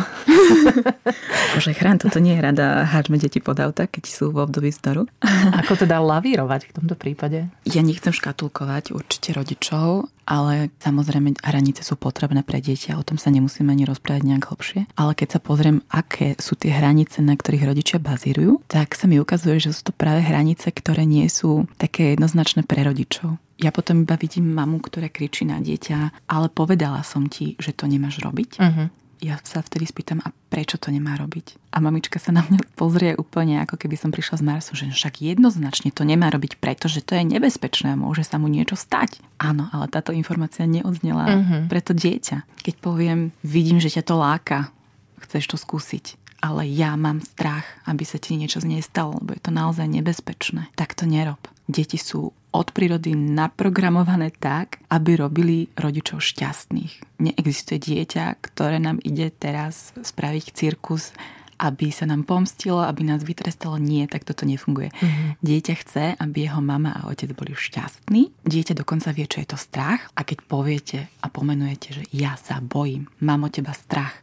Bože, 1.58 1.74
chrán, 1.74 1.98
toto 1.98 2.22
nie 2.22 2.38
je 2.38 2.42
rada, 2.42 2.86
háčme 2.86 3.18
deti 3.18 3.42
pod 3.42 3.58
auta, 3.58 3.90
keď 3.90 4.04
sú 4.06 4.30
v 4.30 4.46
období 4.46 4.70
staru. 4.70 5.10
Ako 5.58 5.74
teda 5.74 5.98
lavírovať 5.98 6.70
v 6.70 6.74
tomto 6.78 6.94
prípade? 6.94 7.50
Ja 7.66 7.82
nechcem 7.82 8.14
škatulkovať 8.14 8.94
určite 8.94 9.34
rodičov, 9.34 10.06
ale 10.26 10.70
samozrejme 10.80 11.38
hranice 11.42 11.82
sú 11.82 11.98
potrebné 11.98 12.46
pre 12.46 12.62
dieťa, 12.62 12.98
o 12.98 13.06
tom 13.06 13.18
sa 13.18 13.28
nemusíme 13.30 13.70
ani 13.70 13.84
rozprávať 13.86 14.22
nejak 14.26 14.48
hlbšie. 14.48 14.80
Ale 14.94 15.12
keď 15.18 15.38
sa 15.38 15.40
pozriem, 15.42 15.82
aké 15.90 16.38
sú 16.38 16.54
tie 16.54 16.72
hranice, 16.72 17.20
na 17.20 17.34
ktorých 17.34 17.68
rodičia 17.68 17.98
bazírujú, 18.02 18.62
tak 18.70 18.94
sa 18.94 19.10
mi 19.10 19.18
ukazuje, 19.18 19.58
že 19.58 19.74
sú 19.74 19.90
to 19.90 19.92
práve 19.92 20.22
hranice, 20.24 20.70
ktoré 20.70 21.04
nie 21.04 21.26
sú 21.26 21.66
také 21.76 22.14
jednoznačné 22.14 22.64
pre 22.66 22.82
rodičov. 22.86 23.38
Ja 23.62 23.70
potom 23.70 24.02
iba 24.02 24.18
vidím 24.18 24.50
mamu, 24.50 24.82
ktorá 24.82 25.06
kričí 25.06 25.46
na 25.46 25.62
dieťa, 25.62 26.26
ale 26.26 26.50
povedala 26.50 27.06
som 27.06 27.30
ti, 27.30 27.54
že 27.62 27.70
to 27.70 27.86
nemáš 27.86 28.18
robiť. 28.18 28.50
Uh-huh 28.58 29.01
ja 29.22 29.38
sa 29.46 29.62
vtedy 29.62 29.86
spýtam, 29.86 30.18
a 30.26 30.34
prečo 30.50 30.76
to 30.82 30.90
nemá 30.90 31.14
robiť? 31.14 31.70
A 31.70 31.78
mamička 31.78 32.18
sa 32.18 32.34
na 32.34 32.42
mňa 32.42 32.74
pozrie 32.74 33.14
úplne, 33.14 33.62
ako 33.62 33.78
keby 33.78 33.94
som 33.94 34.10
prišla 34.10 34.42
z 34.42 34.44
Marsu, 34.44 34.72
že 34.74 34.90
však 34.90 35.22
jednoznačne 35.22 35.94
to 35.94 36.02
nemá 36.02 36.28
robiť, 36.34 36.58
pretože 36.58 37.06
to 37.06 37.14
je 37.14 37.22
nebezpečné 37.22 37.94
a 37.94 38.00
môže 38.00 38.26
sa 38.26 38.42
mu 38.42 38.50
niečo 38.50 38.74
stať. 38.74 39.22
Áno, 39.38 39.70
ale 39.70 39.86
táto 39.86 40.10
informácia 40.10 40.66
neodznela 40.66 41.24
uh-huh. 41.30 41.62
pre 41.70 41.78
to 41.78 41.94
dieťa. 41.94 42.42
Keď 42.66 42.74
poviem, 42.82 43.30
vidím, 43.46 43.78
že 43.78 43.94
ťa 43.94 44.02
to 44.02 44.18
láka, 44.18 44.74
chceš 45.22 45.54
to 45.54 45.56
skúsiť, 45.56 46.18
ale 46.42 46.66
ja 46.66 46.98
mám 46.98 47.22
strach, 47.22 47.64
aby 47.86 48.02
sa 48.02 48.18
ti 48.18 48.34
niečo 48.34 48.58
z 48.58 48.66
nej 48.66 48.82
stalo, 48.82 49.22
lebo 49.22 49.38
je 49.38 49.42
to 49.46 49.54
naozaj 49.54 49.86
nebezpečné, 49.86 50.74
tak 50.74 50.98
to 50.98 51.06
nerob. 51.06 51.38
Deti 51.72 51.96
sú 51.96 52.28
od 52.52 52.68
prírody 52.76 53.16
naprogramované 53.16 54.28
tak, 54.36 54.84
aby 54.92 55.16
robili 55.16 55.72
rodičov 55.72 56.20
šťastných. 56.20 57.16
Neexistuje 57.24 57.80
dieťa, 57.80 58.36
ktoré 58.44 58.76
nám 58.76 59.00
ide 59.00 59.32
teraz 59.32 59.96
spraviť 59.96 60.52
cirkus, 60.52 61.16
aby 61.62 61.88
sa 61.88 62.04
nám 62.04 62.28
pomstilo, 62.28 62.82
aby 62.84 63.06
nás 63.08 63.24
vytrestalo. 63.24 63.80
Nie, 63.80 64.04
tak 64.10 64.28
toto 64.28 64.44
nefunguje. 64.44 64.90
Mm-hmm. 64.92 65.30
Dieťa 65.40 65.74
chce, 65.80 66.04
aby 66.18 66.50
jeho 66.50 66.60
mama 66.60 66.92
a 66.92 67.08
otec 67.08 67.30
boli 67.32 67.54
šťastní. 67.54 68.44
Dieťa 68.44 68.74
dokonca 68.76 69.14
vie, 69.14 69.30
čo 69.30 69.40
je 69.40 69.48
to 69.48 69.56
strach. 69.56 70.10
A 70.18 70.26
keď 70.26 70.38
poviete 70.44 70.98
a 71.22 71.30
pomenujete, 71.30 71.88
že 71.96 72.04
ja 72.12 72.34
sa 72.36 72.58
bojím, 72.58 73.08
mám 73.22 73.46
o 73.46 73.48
teba 73.48 73.72
strach, 73.72 74.20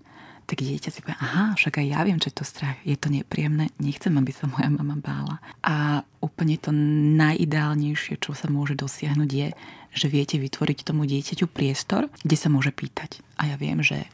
tak 0.49 0.65
dieťa 0.65 0.89
si 0.89 1.05
povie, 1.05 1.13
aha, 1.21 1.53
však 1.53 1.77
aj 1.77 1.85
ja 1.93 2.01
viem, 2.01 2.17
čo 2.17 2.33
je 2.33 2.41
to 2.41 2.45
strach, 2.47 2.81
je 2.81 2.97
to 2.97 3.13
nepríjemné, 3.13 3.69
nechcem, 3.77 4.09
aby 4.17 4.33
sa 4.33 4.49
moja 4.49 4.65
mama 4.65 4.97
bála. 4.97 5.37
A 5.61 6.01
úplne 6.25 6.57
to 6.57 6.73
najideálnejšie, 6.73 8.17
čo 8.17 8.33
sa 8.33 8.49
môže 8.49 8.73
dosiahnuť 8.73 9.29
je, 9.29 9.47
že 9.93 10.07
viete 10.09 10.41
vytvoriť 10.41 10.89
tomu 10.89 11.05
dieťaťu 11.05 11.45
priestor, 11.45 12.09
kde 12.25 12.33
sa 12.33 12.49
môže 12.49 12.73
pýtať. 12.73 13.21
A 13.37 13.53
ja 13.53 13.61
viem, 13.61 13.85
že 13.85 14.09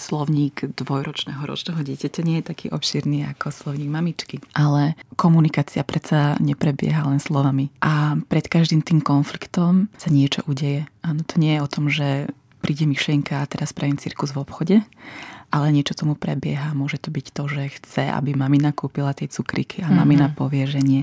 slovník 0.00 0.64
dvojročného 0.80 1.44
ročného 1.44 1.80
dieťaťa 1.84 2.20
nie 2.24 2.40
je 2.40 2.48
taký 2.48 2.66
obširný 2.72 3.28
ako 3.36 3.52
slovník 3.52 3.92
mamičky. 3.92 4.36
Ale 4.56 4.96
komunikácia 5.16 5.84
predsa 5.84 6.40
neprebieha 6.40 7.04
len 7.04 7.20
slovami. 7.20 7.68
A 7.84 8.16
pred 8.28 8.48
každým 8.48 8.80
tým 8.80 9.04
konfliktom 9.04 9.92
sa 10.00 10.08
niečo 10.08 10.40
udeje. 10.48 10.88
Áno, 11.04 11.20
to 11.24 11.36
nie 11.36 11.56
je 11.56 11.60
o 11.60 11.68
tom, 11.68 11.92
že 11.92 12.32
príde 12.64 12.88
myšlienka 12.88 13.40
a 13.40 13.48
teraz 13.48 13.72
spravím 13.72 14.00
cirkus 14.00 14.32
v 14.36 14.40
obchode, 14.40 14.76
ale 15.50 15.74
niečo 15.74 15.98
tomu 15.98 16.14
prebieha. 16.14 16.72
Môže 16.72 17.02
to 17.02 17.10
byť 17.10 17.26
to, 17.34 17.42
že 17.50 17.62
chce, 17.82 18.02
aby 18.06 18.38
mamina 18.38 18.70
kúpila 18.70 19.10
tie 19.12 19.26
cukriky 19.26 19.82
a 19.82 19.90
mm-hmm. 19.90 19.98
mamina 19.98 20.26
povie, 20.30 20.64
že 20.70 20.80
nie. 20.80 21.02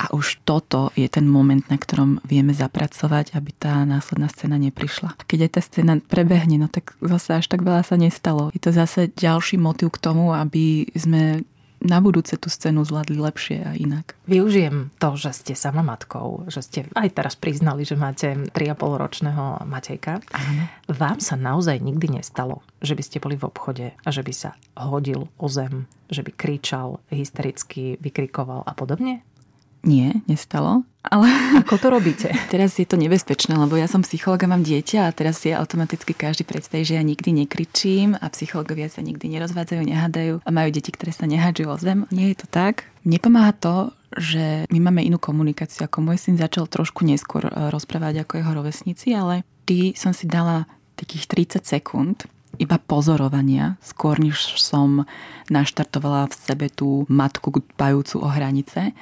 A 0.00 0.08
už 0.16 0.40
toto 0.48 0.88
je 0.96 1.04
ten 1.12 1.28
moment, 1.28 1.60
na 1.68 1.76
ktorom 1.76 2.24
vieme 2.24 2.56
zapracovať, 2.56 3.36
aby 3.36 3.52
tá 3.52 3.84
následná 3.84 4.32
scéna 4.32 4.56
neprišla. 4.56 5.12
Keď 5.28 5.38
aj 5.44 5.50
tá 5.52 5.60
scéna 5.60 5.94
prebehne, 6.00 6.56
no 6.56 6.72
tak 6.72 6.96
zase 7.04 7.36
až 7.36 7.52
tak 7.52 7.60
veľa 7.60 7.84
sa 7.84 8.00
nestalo. 8.00 8.48
Je 8.56 8.64
to 8.64 8.72
zase 8.72 9.12
ďalší 9.12 9.60
motiv 9.60 9.92
k 9.92 10.00
tomu, 10.00 10.32
aby 10.32 10.88
sme 10.96 11.44
na 11.80 11.98
budúce 12.04 12.36
tú 12.36 12.52
scénu 12.52 12.84
zvládli 12.84 13.16
lepšie 13.16 13.58
a 13.64 13.72
inak. 13.72 14.12
Využijem 14.28 14.92
to, 15.00 15.16
že 15.16 15.32
ste 15.32 15.52
sama 15.56 15.80
matkou, 15.80 16.44
že 16.46 16.60
ste 16.60 16.80
aj 16.92 17.08
teraz 17.16 17.34
priznali, 17.34 17.88
že 17.88 17.96
máte 17.96 18.36
3,5 18.52 19.02
ročného 19.02 19.64
Matejka. 19.64 20.20
Áno. 20.30 20.62
Vám 20.92 21.18
sa 21.24 21.40
naozaj 21.40 21.80
nikdy 21.80 22.20
nestalo, 22.20 22.60
že 22.84 22.92
by 22.92 23.02
ste 23.02 23.22
boli 23.22 23.40
v 23.40 23.48
obchode 23.48 23.86
a 23.96 24.08
že 24.12 24.20
by 24.20 24.32
sa 24.36 24.50
hodil 24.76 25.32
o 25.40 25.46
zem, 25.48 25.88
že 26.12 26.20
by 26.20 26.36
kričal, 26.36 27.00
hystericky 27.08 27.96
vykrikoval 27.98 28.66
a 28.68 28.72
podobne? 28.76 29.24
Nie, 29.80 30.20
nestalo. 30.28 30.84
Ale 31.00 31.32
ako 31.64 31.74
to 31.80 31.88
robíte? 31.88 32.28
Teraz 32.52 32.76
je 32.76 32.84
to 32.84 33.00
nebezpečné, 33.00 33.56
lebo 33.56 33.76
ja 33.80 33.88
som 33.88 34.04
psychológ 34.04 34.44
a 34.44 34.52
mám 34.52 34.60
dieťa 34.60 35.08
a 35.08 35.14
teraz 35.16 35.40
si 35.40 35.52
automaticky 35.52 36.12
každý 36.12 36.44
predstaví, 36.44 36.84
že 36.84 37.00
ja 37.00 37.04
nikdy 37.04 37.44
nekričím 37.44 38.12
a 38.20 38.28
psychológovia 38.28 38.92
sa 38.92 39.00
nikdy 39.00 39.32
nerozvádzajú, 39.32 39.80
nehádajú 39.80 40.34
a 40.44 40.50
majú 40.52 40.68
deti, 40.68 40.92
ktoré 40.92 41.16
sa 41.16 41.24
nehádžu 41.24 41.72
o 41.72 41.76
zem. 41.80 42.04
Nie 42.12 42.36
je 42.36 42.44
to 42.44 42.48
tak. 42.52 42.84
Nepomáha 43.08 43.56
to, 43.56 43.96
že 44.12 44.68
my 44.68 44.78
máme 44.90 45.00
inú 45.06 45.16
komunikáciu. 45.16 45.88
Ako 45.88 46.04
môj 46.04 46.20
syn 46.20 46.36
začal 46.36 46.68
trošku 46.68 47.06
neskôr 47.06 47.48
e, 47.48 47.52
rozprávať 47.72 48.26
ako 48.26 48.32
jeho 48.42 48.52
rovesníci, 48.52 49.08
ale 49.16 49.46
ty 49.64 49.96
som 49.96 50.12
si 50.12 50.28
dala 50.28 50.68
takých 50.98 51.30
30 51.56 51.64
sekúnd 51.64 52.28
iba 52.60 52.76
pozorovania, 52.76 53.80
skôr 53.80 54.20
než 54.20 54.60
som 54.60 55.08
naštartovala 55.48 56.28
v 56.28 56.34
sebe 56.34 56.66
tú 56.68 57.08
matku 57.08 57.62
dbajúcu 57.78 58.16
o 58.20 58.28
hranice. 58.28 58.92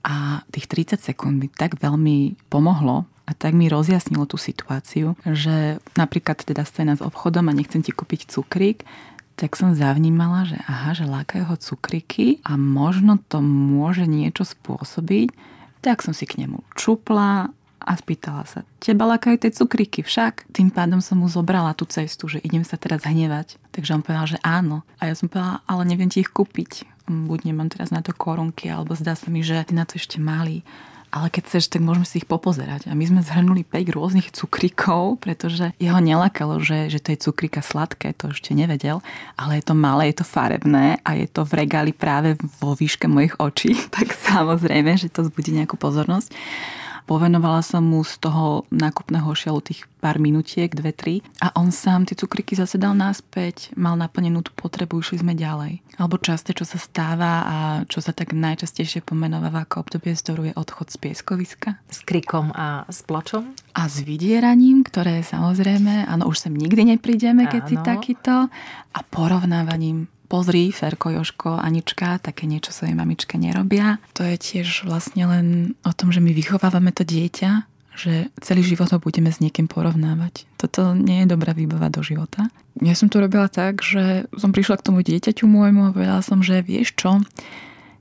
A 0.00 0.46
tých 0.48 0.66
30 0.66 1.00
sekúnd 1.00 1.36
mi 1.36 1.48
tak 1.52 1.76
veľmi 1.76 2.48
pomohlo 2.48 3.04
a 3.28 3.32
tak 3.36 3.54
mi 3.54 3.70
rozjasnilo 3.70 4.26
tú 4.26 4.40
situáciu, 4.40 5.14
že 5.22 5.78
napríklad 5.94 6.42
teda 6.42 6.66
scéna 6.66 6.98
s 6.98 7.04
obchodom 7.04 7.46
a 7.46 7.54
nechcem 7.54 7.84
ti 7.84 7.94
kúpiť 7.94 8.26
cukrík, 8.26 8.82
tak 9.40 9.56
som 9.56 9.72
zavnímala, 9.72 10.44
že 10.44 10.58
aha, 10.68 10.92
že 10.92 11.08
lákajú 11.08 11.48
ho 11.48 11.56
cukriky 11.56 12.44
a 12.44 12.60
možno 12.60 13.16
to 13.16 13.40
môže 13.40 14.04
niečo 14.04 14.44
spôsobiť. 14.44 15.32
Tak 15.80 16.04
som 16.04 16.12
si 16.12 16.28
k 16.28 16.44
nemu 16.44 16.60
čupla 16.76 17.48
a 17.80 17.92
spýtala 17.96 18.44
sa, 18.44 18.68
teba 18.76 19.08
lákajú 19.08 19.40
tie 19.40 19.56
cukriky 19.56 20.04
však? 20.04 20.52
Tým 20.52 20.68
pádom 20.68 21.00
som 21.00 21.24
mu 21.24 21.28
zobrala 21.32 21.72
tú 21.72 21.88
cestu, 21.88 22.28
že 22.28 22.44
idem 22.44 22.60
sa 22.60 22.76
teraz 22.76 23.08
hnevať. 23.08 23.56
Takže 23.72 23.96
on 23.96 24.04
povedal, 24.04 24.36
že 24.36 24.38
áno. 24.44 24.84
A 25.00 25.08
ja 25.08 25.16
som 25.16 25.32
povedala, 25.32 25.64
ale 25.64 25.88
neviem 25.88 26.12
ti 26.12 26.20
ich 26.20 26.28
kúpiť. 26.28 26.84
Buď 27.10 27.50
nemám 27.50 27.66
teraz 27.66 27.90
na 27.90 28.00
to 28.06 28.14
korunky, 28.14 28.70
alebo 28.70 28.94
zdá 28.94 29.18
sa 29.18 29.26
mi, 29.28 29.42
že 29.42 29.66
ty 29.66 29.74
na 29.74 29.82
to 29.82 29.98
ešte 29.98 30.22
malý 30.22 30.62
ale 31.10 31.26
keď 31.26 31.42
chceš, 31.50 31.64
tak 31.66 31.82
môžeme 31.82 32.06
si 32.06 32.22
ich 32.22 32.28
popozerať. 32.30 32.86
A 32.86 32.94
my 32.94 33.02
sme 33.02 33.20
zhrnuli 33.26 33.66
5 33.66 33.96
rôznych 33.98 34.30
cukrikov, 34.30 35.18
pretože 35.18 35.74
jeho 35.82 35.98
nelakalo, 35.98 36.62
že, 36.62 36.86
že 36.86 37.02
to 37.02 37.12
je 37.12 37.22
cukrika 37.26 37.60
sladké, 37.66 38.14
to 38.14 38.30
ešte 38.30 38.54
nevedel, 38.54 39.02
ale 39.34 39.58
je 39.58 39.64
to 39.66 39.74
malé, 39.74 40.14
je 40.14 40.22
to 40.22 40.26
farebné 40.26 41.02
a 41.02 41.18
je 41.18 41.26
to 41.26 41.42
v 41.42 41.66
regáli 41.66 41.90
práve 41.90 42.38
vo 42.62 42.78
výške 42.78 43.10
mojich 43.10 43.34
očí, 43.42 43.74
tak 43.94 44.14
samozrejme, 44.14 44.94
že 44.94 45.10
to 45.10 45.26
zbudí 45.26 45.50
nejakú 45.50 45.74
pozornosť. 45.74 46.30
Povenovala 47.10 47.58
som 47.66 47.82
mu 47.82 48.06
z 48.06 48.22
toho 48.22 48.70
nákupného 48.70 49.26
šialu 49.34 49.66
tých 49.66 49.82
pár 49.98 50.22
minutiek, 50.22 50.70
dve, 50.70 50.94
tri 50.94 51.26
a 51.42 51.50
on 51.58 51.74
sám 51.74 52.06
tie 52.06 52.14
cukriky 52.14 52.54
zase 52.54 52.78
dal 52.78 52.94
naspäť, 52.94 53.74
mal 53.74 53.98
naplnenú 53.98 54.46
tú 54.46 54.54
potrebu, 54.54 55.02
išli 55.02 55.18
sme 55.18 55.34
ďalej. 55.34 55.82
Alebo 55.98 56.22
časté, 56.22 56.54
čo 56.54 56.62
sa 56.62 56.78
stáva 56.78 57.32
a 57.42 57.56
čo 57.90 57.98
sa 57.98 58.14
tak 58.14 58.30
najčastejšie 58.30 59.02
pomenováva 59.02 59.66
ako 59.66 59.82
obdobie 59.82 60.14
vzdoru 60.14 60.42
je 60.48 60.52
odchod 60.54 60.94
z 60.94 60.96
pieskoviska. 61.02 61.82
S 61.90 62.06
krikom 62.06 62.54
a 62.54 62.86
s 62.86 63.02
plačom? 63.02 63.58
A 63.74 63.90
s 63.90 64.06
vydieraním, 64.06 64.86
ktoré 64.86 65.26
samozrejme, 65.26 66.06
áno, 66.06 66.30
už 66.30 66.46
sem 66.46 66.54
nikdy 66.54 66.94
neprídeme, 66.94 67.50
keď 67.50 67.62
áno. 67.66 67.70
si 67.74 67.76
takýto. 67.82 68.46
A 68.94 69.00
porovnávaním 69.02 70.06
pozri, 70.30 70.70
Ferko, 70.70 71.10
Joško, 71.10 71.58
Anička, 71.58 72.22
také 72.22 72.46
niečo 72.46 72.70
svojej 72.70 72.94
mamičke 72.94 73.34
nerobia. 73.34 73.98
To 74.14 74.22
je 74.22 74.38
tiež 74.38 74.86
vlastne 74.86 75.26
len 75.26 75.46
o 75.82 75.90
tom, 75.90 76.14
že 76.14 76.22
my 76.22 76.30
vychovávame 76.30 76.94
to 76.94 77.02
dieťa, 77.02 77.66
že 77.98 78.30
celý 78.38 78.62
život 78.62 78.94
ho 78.94 79.02
budeme 79.02 79.34
s 79.34 79.42
niekým 79.42 79.66
porovnávať. 79.66 80.46
Toto 80.54 80.94
nie 80.94 81.26
je 81.26 81.34
dobrá 81.34 81.50
výbava 81.50 81.90
do 81.90 82.06
života. 82.06 82.46
Ja 82.78 82.94
som 82.94 83.10
to 83.10 83.18
robila 83.18 83.50
tak, 83.50 83.82
že 83.82 84.30
som 84.38 84.54
prišla 84.54 84.78
k 84.78 84.86
tomu 84.86 85.02
dieťaťu 85.02 85.50
môjmu 85.50 85.90
a 85.90 85.94
povedala 85.94 86.22
som, 86.22 86.40
že 86.40 86.62
vieš 86.62 86.94
čo, 86.94 87.18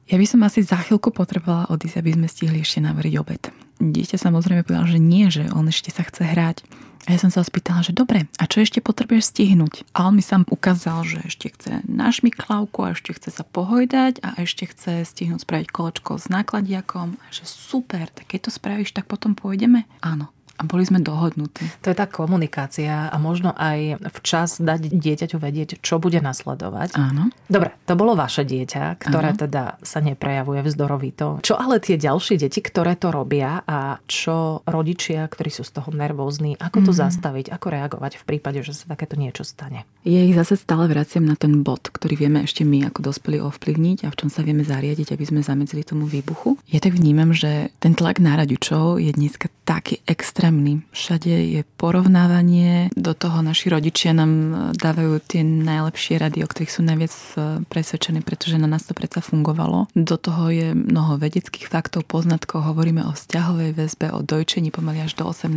ja 0.10 0.16
by 0.18 0.26
som 0.26 0.46
asi 0.46 0.66
za 0.66 0.78
chvíľku 0.78 1.14
potrebovala 1.14 1.70
odísť, 1.70 2.02
aby 2.02 2.14
sme 2.14 2.28
stihli 2.30 2.62
ešte 2.62 2.82
navariť 2.82 3.14
obed. 3.22 3.42
Dieťa 3.80 4.20
samozrejme 4.20 4.68
povedal, 4.68 4.92
že 4.92 5.00
nie, 5.00 5.32
že 5.32 5.48
on 5.56 5.72
ešte 5.72 5.90
sa 5.90 6.04
chce 6.04 6.28
hrať. 6.28 6.68
A 7.08 7.16
ja 7.16 7.20
som 7.24 7.32
sa 7.32 7.42
spýtala, 7.42 7.80
že 7.82 7.96
dobre, 7.96 8.28
a 8.38 8.44
čo 8.46 8.60
ešte 8.60 8.84
potrebuješ 8.84 9.32
stihnúť? 9.32 9.88
A 9.96 10.12
on 10.12 10.20
mi 10.20 10.22
sám 10.22 10.44
ukázal, 10.52 11.08
že 11.08 11.24
ešte 11.26 11.48
chce 11.56 11.72
našmiklavku 11.88 12.86
a 12.86 12.94
ešte 12.94 13.16
chce 13.16 13.40
sa 13.40 13.48
pohojdať 13.48 14.20
a 14.20 14.36
ešte 14.44 14.68
chce 14.68 15.08
stihnúť 15.08 15.48
spraviť 15.48 15.68
kolečko 15.72 16.20
s 16.20 16.28
nákladiakom. 16.28 17.16
A 17.16 17.26
že 17.32 17.48
super, 17.48 18.12
tak 18.12 18.30
keď 18.30 18.52
to 18.52 18.52
spravíš, 18.52 18.92
tak 18.92 19.08
potom 19.08 19.32
pôjdeme? 19.34 19.88
Áno 20.04 20.30
a 20.60 20.68
boli 20.68 20.84
sme 20.84 21.00
dohodnutí. 21.00 21.64
To 21.88 21.88
je 21.88 21.96
tá 21.96 22.04
komunikácia 22.04 23.08
a 23.08 23.16
možno 23.16 23.56
aj 23.56 24.04
včas 24.20 24.60
dať 24.60 24.92
dieťaťu 24.92 25.40
vedieť, 25.40 25.80
čo 25.80 26.04
bude 26.04 26.20
nasledovať. 26.20 27.00
Áno. 27.00 27.32
Dobre, 27.48 27.80
to 27.88 27.96
bolo 27.96 28.20
vaše 28.20 28.44
dieťa, 28.44 29.00
ktoré 29.00 29.32
Áno. 29.32 29.40
teda 29.40 29.64
sa 29.80 30.04
neprejavuje 30.04 30.60
vzdorovito. 30.68 31.40
Čo 31.40 31.56
ale 31.56 31.80
tie 31.80 31.96
ďalšie 31.96 32.36
deti, 32.36 32.60
ktoré 32.60 33.00
to 33.00 33.16
robia 33.16 33.64
a 33.64 34.04
čo 34.04 34.60
rodičia, 34.68 35.24
ktorí 35.32 35.48
sú 35.48 35.64
z 35.64 35.80
toho 35.80 35.96
nervózni, 35.96 36.60
ako 36.60 36.84
to 36.84 36.92
mm. 36.92 37.00
zastaviť, 37.00 37.46
ako 37.56 37.68
reagovať 37.72 38.20
v 38.20 38.24
prípade, 38.28 38.60
že 38.60 38.76
sa 38.76 38.92
takéto 38.92 39.16
niečo 39.16 39.48
stane? 39.48 39.88
Ja 40.04 40.20
ich 40.20 40.36
zase 40.36 40.60
stále 40.60 40.92
vraciam 40.92 41.24
na 41.24 41.40
ten 41.40 41.64
bod, 41.64 41.88
ktorý 41.88 42.20
vieme 42.20 42.44
ešte 42.44 42.68
my 42.68 42.92
ako 42.92 43.08
dospelí 43.08 43.40
ovplyvniť 43.40 44.04
a 44.04 44.12
v 44.12 44.18
čom 44.20 44.28
sa 44.28 44.44
vieme 44.44 44.68
zariadiť, 44.68 45.16
aby 45.16 45.24
sme 45.24 45.40
zamedzili 45.40 45.88
tomu 45.88 46.04
výbuchu. 46.04 46.60
Ja 46.68 46.84
tak 46.84 47.00
vnímam, 47.00 47.32
že 47.32 47.72
ten 47.80 47.96
tlak 47.96 48.20
na 48.20 48.36
rodičov 48.36 49.00
je 49.00 49.12
dneska 49.16 49.48
taký 49.70 50.02
extrémny. 50.10 50.82
Všade 50.90 51.30
je 51.30 51.62
porovnávanie, 51.78 52.90
do 52.98 53.14
toho 53.14 53.46
naši 53.46 53.70
rodičia 53.70 54.18
nám 54.18 54.32
e, 54.34 54.54
dávajú 54.74 55.22
tie 55.22 55.46
najlepšie 55.46 56.18
rady, 56.18 56.42
o 56.42 56.50
ktorých 56.50 56.74
sú 56.74 56.82
najviac 56.82 57.14
e, 57.14 57.22
presvedčení, 57.70 58.26
pretože 58.26 58.58
na 58.58 58.66
nás 58.66 58.90
to 58.90 58.98
predsa 58.98 59.22
fungovalo. 59.22 59.86
Do 59.94 60.18
toho 60.18 60.50
je 60.50 60.74
mnoho 60.74 61.22
vedeckých 61.22 61.70
faktov, 61.70 62.10
poznatkov, 62.10 62.66
hovoríme 62.66 63.06
o 63.06 63.14
vzťahovej 63.14 63.78
väzbe, 63.78 64.10
o 64.10 64.26
dojčení 64.26 64.74
pomaly 64.74 65.06
až 65.06 65.14
do 65.22 65.30
18. 65.30 65.54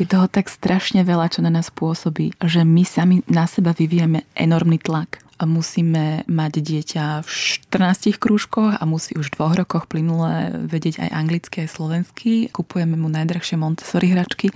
Je 0.00 0.08
toho 0.08 0.32
tak 0.32 0.48
strašne 0.48 1.04
veľa, 1.04 1.28
čo 1.28 1.44
na 1.44 1.52
nás 1.52 1.68
pôsobí, 1.68 2.32
že 2.40 2.64
my 2.64 2.88
sami 2.88 3.20
na 3.28 3.44
seba 3.44 3.76
vyvíjame 3.76 4.24
enormný 4.32 4.80
tlak 4.80 5.25
musíme 5.44 6.24
mať 6.24 6.52
dieťa 6.64 7.04
v 7.20 7.28
14 7.28 8.16
krúžkoch 8.16 8.80
a 8.80 8.82
musí 8.88 9.12
už 9.12 9.28
v 9.28 9.36
dvoch 9.36 9.54
rokoch 9.60 9.84
plynule 9.84 10.64
vedieť 10.64 11.04
aj 11.04 11.10
anglicky, 11.12 11.56
aj 11.68 11.76
slovensky. 11.76 12.48
Kupujeme 12.48 12.96
mu 12.96 13.12
najdrahšie 13.12 13.60
Montessori 13.60 14.16
hračky, 14.16 14.48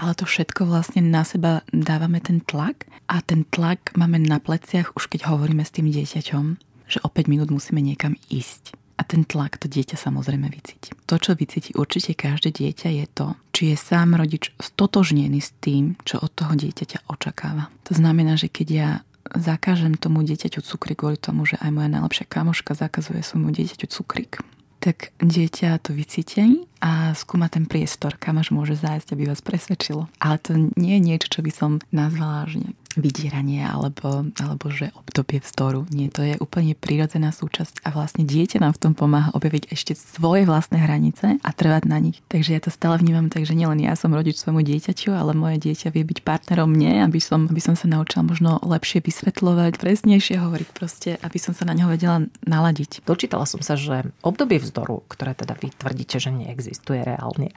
ale 0.00 0.16
to 0.16 0.24
všetko 0.24 0.64
vlastne 0.64 1.04
na 1.04 1.28
seba 1.28 1.60
dávame 1.68 2.24
ten 2.24 2.40
tlak 2.40 2.88
a 3.12 3.20
ten 3.20 3.44
tlak 3.44 3.92
máme 3.92 4.16
na 4.24 4.40
pleciach 4.40 4.96
už 4.96 5.12
keď 5.12 5.28
hovoríme 5.28 5.60
s 5.60 5.74
tým 5.76 5.92
dieťaťom, 5.92 6.44
že 6.88 6.98
o 7.04 7.08
5 7.12 7.28
minút 7.28 7.52
musíme 7.52 7.84
niekam 7.84 8.16
ísť. 8.32 8.72
A 9.00 9.02
ten 9.02 9.26
tlak 9.26 9.58
to 9.58 9.66
dieťa 9.66 9.98
samozrejme 9.98 10.46
vycíti. 10.46 10.94
To, 11.10 11.18
čo 11.18 11.34
vycíti 11.34 11.74
určite 11.74 12.14
každé 12.14 12.54
dieťa, 12.54 12.88
je 13.02 13.06
to, 13.10 13.34
či 13.50 13.74
je 13.74 13.76
sám 13.80 14.14
rodič 14.14 14.54
stotožnený 14.62 15.42
s 15.42 15.50
tým, 15.58 15.98
čo 16.06 16.22
od 16.22 16.30
toho 16.30 16.54
dieťaťa 16.54 17.10
očakáva. 17.10 17.72
To 17.88 17.98
znamená, 17.98 18.38
že 18.38 18.46
keď 18.46 18.68
ja 18.70 18.90
zakážem 19.30 19.94
tomu 19.94 20.26
dieťaťu 20.26 20.60
cukrík 20.62 21.02
kvôli 21.02 21.18
tomu, 21.18 21.46
že 21.46 21.58
aj 21.62 21.70
moja 21.70 21.88
najlepšia 21.88 22.26
kamoška 22.26 22.74
zakazuje 22.74 23.22
svojmu 23.22 23.54
dieťaťu 23.54 23.86
cukrík, 23.86 24.42
tak 24.82 25.14
dieťa 25.22 25.78
to 25.78 25.94
vycíti 25.94 26.66
a 26.82 27.14
skúma 27.14 27.46
ten 27.46 27.70
priestor, 27.70 28.18
kam 28.18 28.42
až 28.42 28.50
môže 28.50 28.74
zájsť, 28.74 29.14
aby 29.14 29.30
vás 29.30 29.38
presvedčilo. 29.38 30.10
Ale 30.18 30.36
to 30.42 30.58
nie 30.74 30.98
je 30.98 31.06
niečo, 31.06 31.28
čo 31.30 31.40
by 31.46 31.52
som 31.54 31.70
nazvala 31.94 32.50
že 32.50 32.66
vydieranie 32.98 33.64
alebo, 33.64 34.28
alebo 34.36 34.68
že 34.68 34.92
obdobie 34.92 35.40
vzdoru. 35.40 35.88
Nie, 35.94 36.12
to 36.12 36.20
je 36.20 36.36
úplne 36.36 36.76
prírodzená 36.76 37.32
súčasť 37.32 37.80
a 37.86 37.94
vlastne 37.94 38.28
dieťa 38.28 38.60
nám 38.60 38.76
v 38.76 38.82
tom 38.84 38.92
pomáha 38.92 39.32
objaviť 39.32 39.72
ešte 39.72 39.96
svoje 39.96 40.44
vlastné 40.44 40.82
hranice 40.82 41.40
a 41.40 41.50
trvať 41.54 41.88
na 41.88 42.02
nich. 42.02 42.20
Takže 42.28 42.52
ja 42.52 42.60
to 42.60 42.74
stále 42.74 43.00
vnímam 43.00 43.32
tak, 43.32 43.48
že 43.48 43.56
nielen 43.56 43.80
ja 43.80 43.96
som 43.96 44.12
rodič 44.12 44.36
svojmu 44.36 44.60
dieťaťu, 44.60 45.14
ale 45.14 45.32
moje 45.32 45.62
dieťa 45.62 45.94
vie 45.94 46.04
byť 46.04 46.18
partnerom 46.26 46.68
mne, 46.68 47.08
aby 47.08 47.22
som, 47.22 47.48
aby 47.48 47.62
som 47.62 47.78
sa 47.78 47.88
naučila 47.88 48.26
možno 48.26 48.60
lepšie 48.60 49.00
vysvetľovať, 49.00 49.80
presnejšie 49.80 50.36
hovoriť 50.42 50.68
proste, 50.76 51.10
aby 51.22 51.38
som 51.40 51.56
sa 51.56 51.64
na 51.64 51.78
neho 51.78 51.88
vedela 51.88 52.26
naladiť. 52.44 53.06
Dočítala 53.06 53.46
som 53.46 53.64
sa, 53.64 53.78
že 53.78 54.10
obdobie 54.20 54.60
vzdoru, 54.60 55.06
ktoré 55.08 55.32
teda 55.32 55.56
vy 55.56 55.70
tvrdíte, 55.72 56.18
že 56.18 56.34
neexistuje, 56.34 56.82
existuje 56.82 57.06
reálne, 57.06 57.48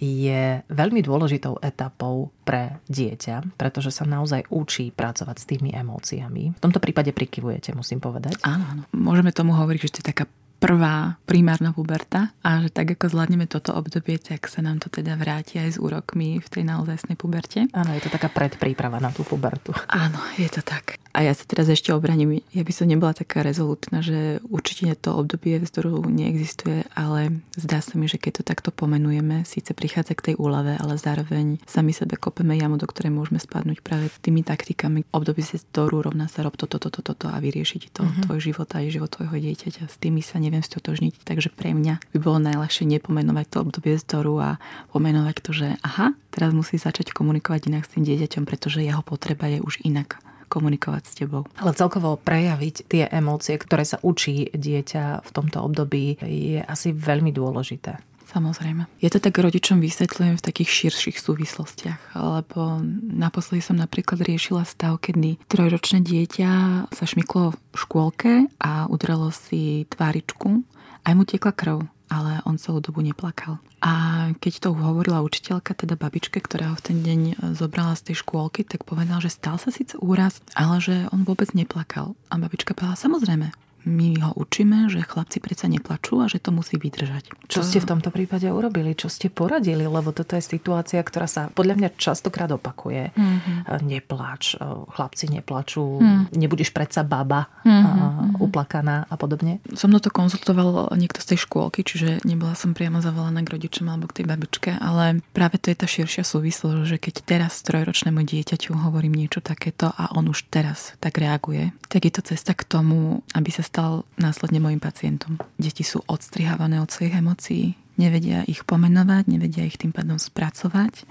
je 0.00 0.64
veľmi 0.72 1.04
dôležitou 1.04 1.60
etapou 1.60 2.32
pre 2.48 2.80
dieťa, 2.88 3.54
pretože 3.60 3.92
sa 3.92 4.08
naozaj 4.08 4.48
učí 4.48 4.71
pracovať 4.94 5.36
s 5.36 5.48
tými 5.48 5.76
emóciami. 5.76 6.56
V 6.56 6.62
tomto 6.62 6.80
prípade 6.80 7.12
prikyvujete, 7.12 7.76
musím 7.76 8.00
povedať. 8.00 8.40
Áno, 8.46 8.64
áno. 8.64 8.82
Môžeme 8.96 9.34
tomu 9.34 9.52
hovoriť, 9.52 9.80
že 9.84 9.92
to 9.92 10.00
je 10.00 10.10
taká 10.16 10.24
prvá 10.62 11.18
primárna 11.26 11.74
puberta 11.74 12.30
a 12.46 12.62
že 12.62 12.70
tak 12.70 12.94
ako 12.94 13.10
zvládneme 13.10 13.50
toto 13.50 13.74
obdobie, 13.74 14.22
tak 14.22 14.46
sa 14.46 14.62
nám 14.62 14.78
to 14.78 14.86
teda 14.86 15.18
vráti 15.18 15.58
aj 15.58 15.74
s 15.74 15.78
úrokmi 15.82 16.38
v 16.38 16.46
tej 16.46 16.62
naozajstnej 16.62 17.18
puberte. 17.18 17.66
Áno, 17.74 17.90
je 17.90 18.06
to 18.06 18.14
taká 18.14 18.30
predpríprava 18.30 19.02
na 19.02 19.10
tú 19.10 19.26
pubertu. 19.26 19.74
Áno, 19.90 20.22
je 20.38 20.46
to 20.46 20.62
tak. 20.62 21.02
A 21.12 21.20
ja 21.20 21.36
sa 21.36 21.44
teraz 21.44 21.68
ešte 21.68 21.92
obraním. 21.92 22.40
Ja 22.56 22.64
by 22.64 22.72
som 22.72 22.88
nebola 22.88 23.12
taká 23.12 23.44
rezolutná, 23.44 24.00
že 24.00 24.40
určite 24.48 24.96
to 24.96 25.12
obdobie 25.12 25.60
vzdoru 25.60 26.00
neexistuje, 26.08 26.88
ale 26.96 27.44
zdá 27.52 27.84
sa 27.84 28.00
mi, 28.00 28.08
že 28.08 28.16
keď 28.16 28.40
to 28.40 28.42
takto 28.48 28.70
pomenujeme, 28.72 29.44
síce 29.44 29.76
prichádza 29.76 30.16
k 30.16 30.32
tej 30.32 30.34
úlave, 30.40 30.72
ale 30.80 30.96
zároveň 30.96 31.60
sami 31.68 31.92
sebe 31.92 32.16
kopeme 32.16 32.56
jamu, 32.56 32.80
do 32.80 32.88
ktorej 32.88 33.12
môžeme 33.12 33.36
spadnúť 33.36 33.84
práve 33.84 34.08
tými 34.24 34.40
taktikami. 34.40 35.04
Obdobie 35.12 35.44
vzdoru 35.44 36.08
rovná 36.08 36.32
sa 36.32 36.48
rob 36.48 36.56
toto, 36.56 36.80
toto, 36.80 37.04
toto 37.04 37.28
a 37.28 37.36
vyriešiť 37.36 37.92
to, 37.92 38.08
mm-hmm. 38.08 38.22
tvoj 38.24 38.38
život 38.40 38.68
a 38.72 38.80
aj 38.80 38.96
život 38.96 39.12
tvojho 39.12 39.36
dieťaťa. 39.36 39.92
S 39.92 39.96
tými 40.00 40.24
sa 40.24 40.40
neviem 40.40 40.64
stotožniť, 40.64 41.28
takže 41.28 41.52
pre 41.52 41.76
mňa 41.76 42.00
by 42.16 42.18
bolo 42.24 42.40
najľahšie 42.40 42.88
nepomenovať 42.88 43.46
to 43.52 43.56
obdobie 43.60 44.00
vzdoru 44.00 44.34
a 44.40 44.50
pomenovať 44.96 45.36
to, 45.44 45.50
že 45.52 45.68
aha, 45.84 46.16
teraz 46.32 46.56
musí 46.56 46.80
začať 46.80 47.12
komunikovať 47.12 47.68
inak 47.68 47.84
s 47.84 47.92
tým 48.00 48.08
dieťaťom, 48.08 48.48
pretože 48.48 48.80
jeho 48.80 49.04
potreba 49.04 49.52
je 49.52 49.60
už 49.60 49.84
inak 49.84 50.16
komunikovať 50.52 51.02
s 51.08 51.16
tebou. 51.16 51.48
Ale 51.56 51.72
celkovo 51.72 52.20
prejaviť 52.20 52.76
tie 52.84 53.08
emócie, 53.08 53.56
ktoré 53.56 53.88
sa 53.88 53.96
učí 54.04 54.52
dieťa 54.52 55.24
v 55.24 55.30
tomto 55.32 55.64
období, 55.64 56.20
je 56.20 56.60
asi 56.60 56.92
veľmi 56.92 57.32
dôležité. 57.32 57.96
Samozrejme. 58.32 58.88
Je 58.96 59.12
to 59.12 59.20
tak 59.20 59.36
rodičom 59.36 59.84
vysvetľujem 59.84 60.40
v 60.40 60.44
takých 60.44 60.70
širších 60.72 61.20
súvislostiach, 61.20 62.16
lebo 62.16 62.80
naposledy 63.12 63.60
som 63.60 63.76
napríklad 63.76 64.24
riešila 64.24 64.64
stav, 64.64 65.04
kedy 65.04 65.36
trojročné 65.52 66.00
dieťa 66.00 66.50
sa 66.88 67.04
šmyklo 67.04 67.52
v 67.52 67.76
škôlke 67.76 68.32
a 68.56 68.88
udrelo 68.88 69.28
si 69.36 69.84
tváričku, 69.92 70.64
aj 71.04 71.12
mu 71.12 71.28
tiekla 71.28 71.52
krv 71.52 71.84
ale 72.12 72.44
on 72.44 72.60
celú 72.60 72.84
dobu 72.84 73.00
neplakal. 73.00 73.56
A 73.80 74.28
keď 74.36 74.68
to 74.68 74.76
hovorila 74.76 75.24
učiteľka, 75.24 75.72
teda 75.72 75.96
babičke, 75.96 76.36
ktorá 76.44 76.70
ho 76.70 76.76
v 76.76 76.84
ten 76.92 76.98
deň 77.00 77.20
e, 77.24 77.34
zobrala 77.56 77.96
z 77.96 78.12
tej 78.12 78.20
škôlky, 78.20 78.68
tak 78.68 78.84
povedal, 78.84 79.24
že 79.24 79.32
stal 79.32 79.56
sa 79.56 79.72
síce 79.72 79.96
úraz, 79.96 80.44
ale 80.52 80.76
že 80.84 81.08
on 81.08 81.24
vôbec 81.24 81.48
neplakal. 81.56 82.12
A 82.28 82.36
babička 82.36 82.76
povedala, 82.76 83.00
samozrejme, 83.00 83.48
my 83.88 84.20
ho 84.22 84.30
učíme, 84.36 84.86
že 84.92 85.02
chlapci 85.02 85.42
predsa 85.42 85.66
neplačú 85.66 86.22
a 86.22 86.30
že 86.30 86.38
to 86.38 86.54
musí 86.54 86.78
vydržať. 86.78 87.34
Čo 87.50 87.66
ste 87.66 87.82
v 87.82 87.88
tomto 87.88 88.14
prípade 88.14 88.46
urobili? 88.46 88.94
Čo 88.94 89.10
ste 89.10 89.32
poradili? 89.32 89.84
Lebo 89.88 90.14
toto 90.14 90.38
je 90.38 90.44
situácia, 90.44 91.02
ktorá 91.02 91.26
sa 91.26 91.48
podľa 91.50 91.74
mňa 91.78 91.88
častokrát 91.98 92.50
opakuje. 92.52 93.10
Mm-hmm. 93.12 93.82
Neplač, 93.82 94.54
chlapci 94.92 95.32
neplačú, 95.32 95.98
mm. 96.02 96.22
nebudeš 96.36 96.70
predsa 96.70 97.02
baba 97.02 97.50
mm-hmm. 97.66 98.38
uplakaná 98.38 99.06
a 99.10 99.14
podobne. 99.18 99.58
Som 99.74 99.94
to 99.96 100.10
konzultoval 100.10 100.92
niekto 100.98 101.22
z 101.22 101.34
tej 101.34 101.46
škôlky, 101.46 101.86
čiže 101.86 102.24
nebola 102.26 102.58
som 102.58 102.74
priamo 102.74 102.98
zavolaná 102.98 103.44
k 103.46 103.54
rodičom 103.54 103.86
alebo 103.86 104.10
k 104.10 104.22
tej 104.22 104.26
babičke, 104.26 104.70
ale 104.78 105.22
práve 105.36 105.62
to 105.62 105.70
je 105.70 105.76
tá 105.78 105.86
širšia 105.86 106.26
súvislosť, 106.26 106.88
že 106.88 106.96
keď 106.98 107.14
teraz 107.22 107.62
trojročnému 107.62 108.24
dieťaťu 108.24 108.74
hovorím 108.74 109.14
niečo 109.14 109.38
takéto 109.44 109.92
a 109.94 110.10
on 110.16 110.26
už 110.26 110.50
teraz 110.50 110.98
tak 110.98 111.22
reaguje, 111.22 111.70
tak 111.86 112.08
je 112.08 112.12
to 112.12 112.22
cesta 112.34 112.56
k 112.56 112.66
tomu, 112.66 113.22
aby 113.36 113.50
sa 113.52 113.62
stal 113.72 114.04
následne 114.20 114.60
mojim 114.60 114.84
pacientom. 114.84 115.40
Deti 115.56 115.80
sú 115.80 116.04
odstrihávané 116.04 116.76
od 116.84 116.92
svojich 116.92 117.16
emócií, 117.16 117.72
nevedia 117.96 118.44
ich 118.44 118.68
pomenovať, 118.68 119.32
nevedia 119.32 119.64
ich 119.64 119.80
tým 119.80 119.96
pádom 119.96 120.20
spracovať 120.20 121.08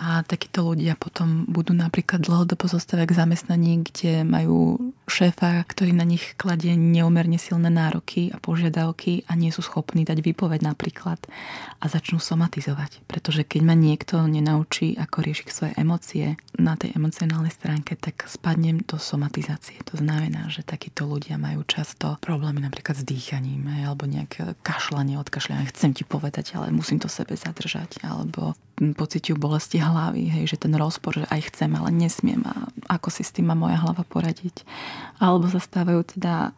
a 0.00 0.24
takíto 0.24 0.64
ľudia 0.64 0.96
potom 0.96 1.44
budú 1.44 1.76
napríklad 1.76 2.24
dlhodobo 2.24 2.70
zostávať 2.70 3.12
k 3.12 3.18
zamestnaní, 3.20 3.84
kde 3.84 4.24
majú 4.24 4.90
šéfa, 5.10 5.60
ktorý 5.66 5.92
na 5.92 6.08
nich 6.08 6.38
kladie 6.40 6.72
neumerne 6.78 7.36
silné 7.36 7.68
nároky 7.68 8.32
a 8.32 8.40
požiadavky 8.40 9.28
a 9.28 9.36
nie 9.36 9.52
sú 9.52 9.60
schopní 9.60 10.08
dať 10.08 10.24
výpoveď 10.24 10.64
napríklad 10.64 11.20
a 11.80 11.84
začnú 11.84 12.22
somatizovať. 12.22 13.04
Pretože 13.04 13.44
keď 13.44 13.60
ma 13.66 13.74
niekto 13.76 14.22
nenaučí, 14.24 14.96
ako 14.96 15.16
riešiť 15.20 15.48
svoje 15.50 15.72
emócie 15.76 16.40
na 16.56 16.78
tej 16.78 16.96
emocionálnej 16.96 17.52
stránke, 17.52 17.96
tak 17.96 18.24
spadnem 18.24 18.80
do 18.86 18.96
somatizácie. 18.96 19.80
To 19.90 19.98
znamená, 19.98 20.48
že 20.48 20.64
takíto 20.64 21.04
ľudia 21.04 21.36
majú 21.36 21.66
často 21.66 22.16
problémy 22.22 22.62
napríklad 22.64 22.96
s 22.96 23.04
dýchaním 23.04 23.66
alebo 23.84 24.06
nejaké 24.06 24.54
kašľanie, 24.64 25.20
odkašľanie. 25.20 25.72
Chcem 25.72 25.92
ti 25.92 26.06
povedať, 26.06 26.54
ale 26.56 26.72
musím 26.72 27.02
to 27.02 27.10
sebe 27.10 27.34
zadržať. 27.34 28.00
Alebo 28.06 28.54
pociťujú 28.80 29.36
bolesti 29.36 29.76
hlavy, 29.76 30.32
hej, 30.40 30.56
že 30.56 30.56
ten 30.56 30.72
rozpor, 30.72 31.20
že 31.20 31.28
aj 31.28 31.52
chcem, 31.52 31.70
ale 31.76 31.92
nesmiem 31.92 32.40
a 32.48 32.72
ako 32.88 33.12
si 33.12 33.20
s 33.20 33.30
tým 33.36 33.52
má 33.52 33.56
moja 33.56 33.76
hlava 33.76 34.02
poradiť. 34.08 34.64
Alebo 35.20 35.46
sa 35.52 35.60
stávajú 35.60 36.16
teda 36.16 36.56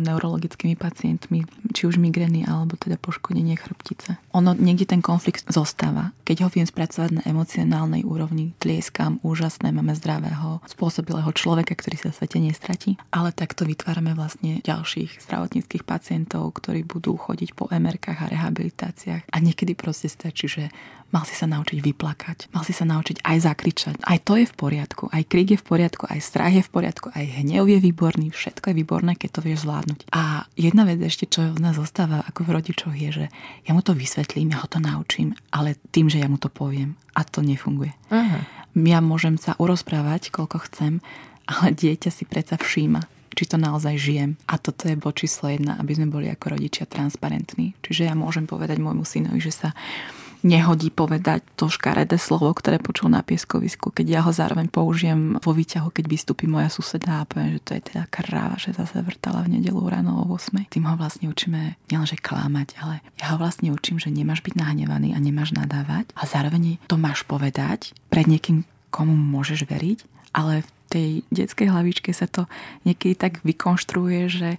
neurologickými 0.00 0.74
pacientmi, 0.74 1.44
či 1.76 1.84
už 1.84 2.00
migrény 2.00 2.48
alebo 2.48 2.80
teda 2.80 2.96
poškodenie 2.96 3.54
chrbtice. 3.60 4.16
Ono 4.32 4.56
niekde 4.56 4.88
ten 4.88 5.04
konflikt 5.04 5.44
zostáva. 5.52 6.16
Keď 6.24 6.46
ho 6.46 6.48
viem 6.48 6.64
spracovať 6.64 7.20
na 7.20 7.22
emocionálnej 7.26 8.06
úrovni, 8.06 8.56
tlieskam, 8.62 9.20
úžasné, 9.20 9.74
máme 9.74 9.92
zdravého, 9.98 10.64
spôsobilého 10.64 11.28
človeka, 11.36 11.76
ktorý 11.76 11.96
sa 12.00 12.08
v 12.14 12.18
svete 12.22 12.38
nestratí. 12.40 12.96
Ale 13.12 13.36
takto 13.36 13.68
vytvárame 13.68 14.16
vlastne 14.16 14.64
ďalších 14.64 15.20
zdravotníckých 15.20 15.84
pacientov, 15.84 16.56
ktorí 16.56 16.86
budú 16.86 17.20
chodiť 17.20 17.52
po 17.52 17.68
MRkách 17.68 18.24
a 18.24 18.30
rehabilitáciách. 18.32 19.28
A 19.28 19.36
niekedy 19.42 19.76
proste 19.76 20.08
stačí, 20.08 20.48
že 20.48 20.64
mal 21.10 21.26
si 21.26 21.34
sa 21.34 21.46
naučiť 21.50 21.78
vyplakať, 21.82 22.54
mal 22.54 22.62
si 22.62 22.70
sa 22.70 22.86
naučiť 22.86 23.26
aj 23.26 23.36
zakričať. 23.42 23.94
Aj 24.06 24.18
to 24.22 24.38
je 24.38 24.46
v 24.46 24.54
poriadku, 24.54 25.10
aj 25.10 25.26
krik 25.26 25.54
je 25.54 25.58
v 25.58 25.66
poriadku, 25.66 26.06
aj 26.06 26.22
strach 26.22 26.54
je 26.54 26.62
v 26.62 26.70
poriadku, 26.70 27.10
aj 27.10 27.42
hnev 27.42 27.66
je 27.66 27.78
výborný, 27.82 28.30
všetko 28.30 28.70
je 28.70 28.78
výborné, 28.78 29.18
keď 29.18 29.30
to 29.38 29.40
vieš 29.50 29.66
zvládnuť. 29.66 30.06
A 30.14 30.46
jedna 30.54 30.86
vec 30.86 31.02
ešte, 31.02 31.26
čo 31.26 31.50
z 31.50 31.58
nás 31.58 31.74
zostáva 31.74 32.22
ako 32.22 32.46
v 32.46 32.54
rodičoch 32.54 32.94
je, 32.94 33.10
že 33.10 33.26
ja 33.66 33.72
mu 33.74 33.82
to 33.82 33.98
vysvetlím, 33.98 34.54
ja 34.54 34.62
ho 34.62 34.68
to 34.70 34.78
naučím, 34.78 35.34
ale 35.50 35.74
tým, 35.90 36.06
že 36.06 36.22
ja 36.22 36.30
mu 36.30 36.38
to 36.38 36.46
poviem 36.46 36.94
a 37.18 37.26
to 37.26 37.42
nefunguje. 37.42 37.90
Uh-huh. 38.08 38.42
Ja 38.78 39.02
môžem 39.02 39.34
sa 39.34 39.58
urozprávať, 39.58 40.30
koľko 40.30 40.62
chcem, 40.70 41.02
ale 41.50 41.74
dieťa 41.74 42.10
si 42.14 42.22
predsa 42.22 42.54
všíma 42.54 43.02
či 43.30 43.46
to 43.46 43.56
naozaj 43.56 43.94
žijem. 43.96 44.36
A 44.50 44.58
toto 44.58 44.90
je 44.90 44.98
bod 44.98 45.16
číslo 45.16 45.48
jedna, 45.48 45.78
aby 45.78 45.94
sme 45.96 46.10
boli 46.10 46.26
ako 46.28 46.58
rodičia 46.58 46.84
transparentní. 46.84 47.78
Čiže 47.80 48.10
ja 48.10 48.14
môžem 48.18 48.44
povedať 48.44 48.82
môjmu 48.82 49.06
synovi, 49.06 49.38
že 49.40 49.54
sa 49.54 49.68
nehodí 50.42 50.88
povedať 50.88 51.44
to 51.56 51.68
škaredé 51.68 52.16
slovo, 52.16 52.50
ktoré 52.56 52.80
počul 52.80 53.12
na 53.12 53.20
pieskovisku, 53.20 53.92
keď 53.92 54.06
ja 54.08 54.20
ho 54.24 54.32
zároveň 54.32 54.72
použijem 54.72 55.36
vo 55.40 55.52
výťahu, 55.52 55.92
keď 55.92 56.04
vystúpi 56.08 56.48
moja 56.48 56.72
suseda 56.72 57.22
a 57.22 57.28
poviem, 57.28 57.56
že 57.56 57.64
to 57.64 57.70
je 57.76 57.82
teda 57.92 58.04
kráva, 58.08 58.56
že 58.56 58.72
zase 58.72 59.00
vrtala 59.04 59.44
v 59.44 59.60
nedelu 59.60 59.80
ráno 59.84 60.24
o 60.24 60.24
8. 60.32 60.72
Tým 60.72 60.88
ho 60.88 60.96
vlastne 60.96 61.28
učíme 61.28 61.76
nielenže 61.92 62.16
klamať, 62.20 62.80
ale 62.80 63.04
ja 63.20 63.32
ho 63.32 63.36
vlastne 63.36 63.72
učím, 63.72 64.00
že 64.00 64.08
nemáš 64.08 64.40
byť 64.40 64.54
nahnevaný 64.56 65.12
a 65.12 65.18
nemáš 65.20 65.52
nadávať 65.52 66.08
a 66.16 66.24
zároveň 66.24 66.80
to 66.88 66.96
máš 66.96 67.24
povedať 67.24 67.92
pred 68.08 68.24
niekým, 68.24 68.64
komu 68.90 69.14
môžeš 69.14 69.70
veriť, 69.70 69.98
ale 70.34 70.66
v 70.66 70.70
tej 70.90 71.08
detskej 71.30 71.70
hlavičke 71.70 72.10
sa 72.10 72.26
to 72.26 72.50
niekedy 72.82 73.14
tak 73.14 73.38
vykonštruuje, 73.46 74.22
že 74.26 74.50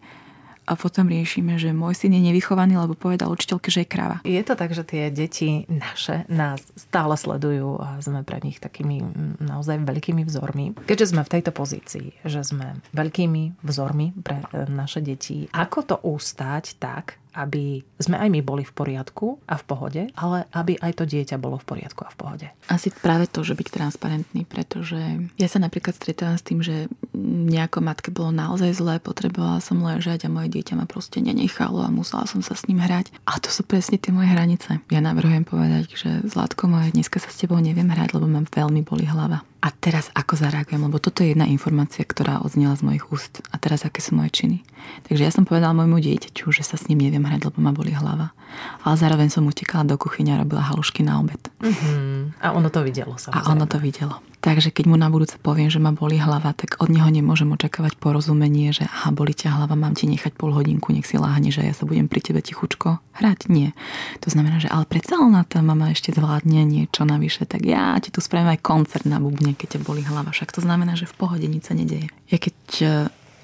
a 0.71 0.79
potom 0.79 1.11
riešime, 1.11 1.59
že 1.59 1.75
môj 1.75 1.99
syn 1.99 2.15
je 2.15 2.31
nevychovaný, 2.31 2.79
lebo 2.79 2.95
povedal 2.95 3.27
učiteľke, 3.27 3.67
že 3.67 3.83
je 3.83 3.91
kráva. 3.91 4.23
Je 4.23 4.39
to 4.39 4.55
tak, 4.55 4.71
že 4.71 4.87
tie 4.87 5.11
deti 5.11 5.67
naše 5.67 6.23
nás 6.31 6.63
stále 6.79 7.19
sledujú 7.19 7.75
a 7.83 7.99
sme 7.99 8.23
pre 8.23 8.39
nich 8.39 8.63
takými 8.63 9.03
naozaj 9.43 9.83
veľkými 9.83 10.23
vzormi. 10.23 10.79
Keďže 10.87 11.11
sme 11.11 11.27
v 11.27 11.33
tejto 11.35 11.51
pozícii, 11.51 12.07
že 12.23 12.47
sme 12.47 12.79
veľkými 12.95 13.59
vzormi 13.59 14.15
pre 14.23 14.39
e, 14.39 14.71
naše 14.71 15.03
deti, 15.03 15.51
ako 15.51 15.79
to 15.83 15.95
ústať 16.07 16.79
tak, 16.79 17.19
aby 17.35 17.83
sme 17.97 18.19
aj 18.19 18.29
my 18.29 18.39
boli 18.43 18.63
v 18.67 18.73
poriadku 18.73 19.39
a 19.47 19.55
v 19.55 19.63
pohode, 19.63 20.01
ale 20.15 20.47
aby 20.51 20.75
aj 20.79 21.01
to 21.01 21.03
dieťa 21.07 21.39
bolo 21.39 21.57
v 21.59 21.65
poriadku 21.67 22.03
a 22.03 22.11
v 22.11 22.17
pohode. 22.17 22.47
Asi 22.67 22.91
práve 22.91 23.27
to, 23.27 23.41
že 23.41 23.55
byť 23.55 23.67
transparentný, 23.71 24.43
pretože 24.43 24.99
ja 25.39 25.47
sa 25.47 25.59
napríklad 25.63 25.95
stretávam 25.95 26.37
s 26.37 26.45
tým, 26.45 26.59
že 26.59 26.91
nejako 27.15 27.79
matke 27.83 28.09
bolo 28.11 28.31
naozaj 28.35 28.75
zlé, 28.75 28.99
potrebovala 28.99 29.63
som 29.63 29.79
ležať 29.83 30.27
a 30.27 30.33
moje 30.33 30.51
dieťa 30.51 30.79
ma 30.79 30.85
proste 30.87 31.23
nenechalo 31.23 31.83
a 31.83 31.93
musela 31.93 32.27
som 32.27 32.39
sa 32.43 32.55
s 32.55 32.67
ním 32.67 32.83
hrať. 32.83 33.11
A 33.27 33.39
to 33.39 33.51
sú 33.51 33.63
presne 33.63 33.99
tie 33.99 34.11
moje 34.11 34.31
hranice. 34.31 34.83
Ja 34.91 34.99
navrhujem 34.99 35.43
povedať, 35.47 35.91
že 35.95 36.09
Zlatko 36.27 36.67
moje, 36.67 36.95
dneska 36.95 37.19
sa 37.19 37.29
s 37.31 37.39
tebou 37.39 37.59
neviem 37.59 37.87
hrať, 37.87 38.15
lebo 38.15 38.27
mám 38.27 38.47
veľmi 38.47 38.81
boli 38.83 39.07
hlava. 39.07 39.43
A 39.61 39.69
teraz 39.69 40.09
ako 40.17 40.41
zareagujem, 40.41 40.81
lebo 40.81 40.97
toto 40.97 41.21
je 41.21 41.37
jedna 41.37 41.45
informácia, 41.45 42.01
ktorá 42.01 42.41
odznela 42.41 42.73
z 42.73 42.81
mojich 42.81 43.05
úst. 43.13 43.45
A 43.53 43.61
teraz 43.61 43.85
aké 43.85 44.01
sú 44.01 44.17
moje 44.17 44.33
činy. 44.33 44.65
Takže 45.05 45.21
ja 45.21 45.29
som 45.29 45.45
povedala 45.45 45.77
môjmu 45.77 46.01
dieťaťu, 46.01 46.49
že 46.49 46.65
sa 46.65 46.81
s 46.81 46.89
ním 46.89 47.05
neviem 47.05 47.21
hrať, 47.21 47.45
lebo 47.45 47.61
ma 47.61 47.69
boli 47.69 47.93
hlava. 47.93 48.33
Ale 48.81 48.97
zároveň 48.97 49.29
som 49.29 49.45
utekala 49.45 49.85
do 49.85 50.01
kuchyne 50.01 50.33
a 50.33 50.41
robila 50.41 50.65
halušky 50.65 51.05
na 51.05 51.21
obed. 51.21 51.37
Mm-hmm. 51.61 52.41
A 52.41 52.57
ono 52.57 52.73
to 52.73 52.81
videlo 52.81 53.13
samozrejme. 53.21 53.45
A 53.45 53.53
ono 53.53 53.65
to 53.69 53.77
videlo. 53.77 54.17
Takže 54.41 54.73
keď 54.73 54.89
mu 54.89 54.97
na 54.97 55.05
budúce 55.13 55.37
poviem, 55.37 55.69
že 55.69 55.77
ma 55.77 55.93
boli 55.93 56.17
hlava, 56.17 56.57
tak 56.57 56.81
od 56.81 56.89
neho 56.89 57.05
nemôžem 57.13 57.45
očakávať 57.53 57.93
porozumenie, 58.01 58.73
že 58.73 58.89
aha, 58.89 59.13
boli 59.13 59.37
ťa 59.37 59.53
hlava, 59.53 59.77
mám 59.77 59.93
ti 59.93 60.09
nechať 60.09 60.33
pol 60.33 60.49
hodinku, 60.49 60.89
nech 60.89 61.05
si 61.05 61.21
láhne, 61.21 61.53
že 61.53 61.61
ja 61.61 61.77
sa 61.77 61.85
budem 61.85 62.09
pri 62.09 62.25
tebe 62.25 62.41
tichučko 62.41 62.97
hrať. 63.21 63.53
Nie. 63.53 63.77
To 64.25 64.33
znamená, 64.33 64.57
že 64.57 64.73
ale 64.73 64.89
predsa 64.89 65.21
ona 65.21 65.45
tá 65.45 65.61
mama 65.61 65.93
ešte 65.93 66.09
zvládne 66.09 66.65
niečo 66.65 67.05
navyše, 67.05 67.45
tak 67.45 67.61
ja 67.69 67.93
ti 68.01 68.09
tu 68.09 68.17
spravím 68.17 68.57
aj 68.57 68.65
koncert 68.65 69.05
na 69.05 69.21
bubne, 69.21 69.53
keď 69.53 69.77
ťa 69.77 69.85
boli 69.85 70.01
hlava. 70.01 70.33
Však 70.33 70.57
to 70.57 70.65
znamená, 70.65 70.97
že 70.97 71.05
v 71.05 71.15
pohode 71.21 71.45
nič 71.45 71.69
sa 71.69 71.77
nedeje. 71.77 72.09
Ja 72.33 72.41
keď 72.41 72.57
e, 72.81 72.85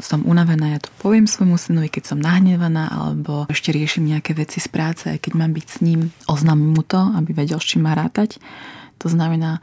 som 0.01 0.25
unavená, 0.25 0.73
ja 0.73 0.79
to 0.81 0.89
poviem 0.97 1.29
svojmu 1.29 1.61
synovi, 1.61 1.93
keď 1.93 2.09
som 2.09 2.19
nahnevaná, 2.21 2.89
alebo 2.89 3.45
ešte 3.53 3.69
riešim 3.69 4.09
nejaké 4.09 4.33
veci 4.33 4.57
z 4.57 4.65
práce, 4.65 5.05
aj 5.13 5.21
keď 5.21 5.33
mám 5.37 5.53
byť 5.53 5.67
s 5.69 5.77
ním, 5.85 6.09
oznámim 6.25 6.73
mu 6.73 6.81
to, 6.81 7.01
aby 7.13 7.37
vedel, 7.37 7.61
s 7.61 7.69
čím 7.69 7.85
má 7.85 7.93
rátať. 7.93 8.41
To 8.97 9.13
znamená, 9.13 9.61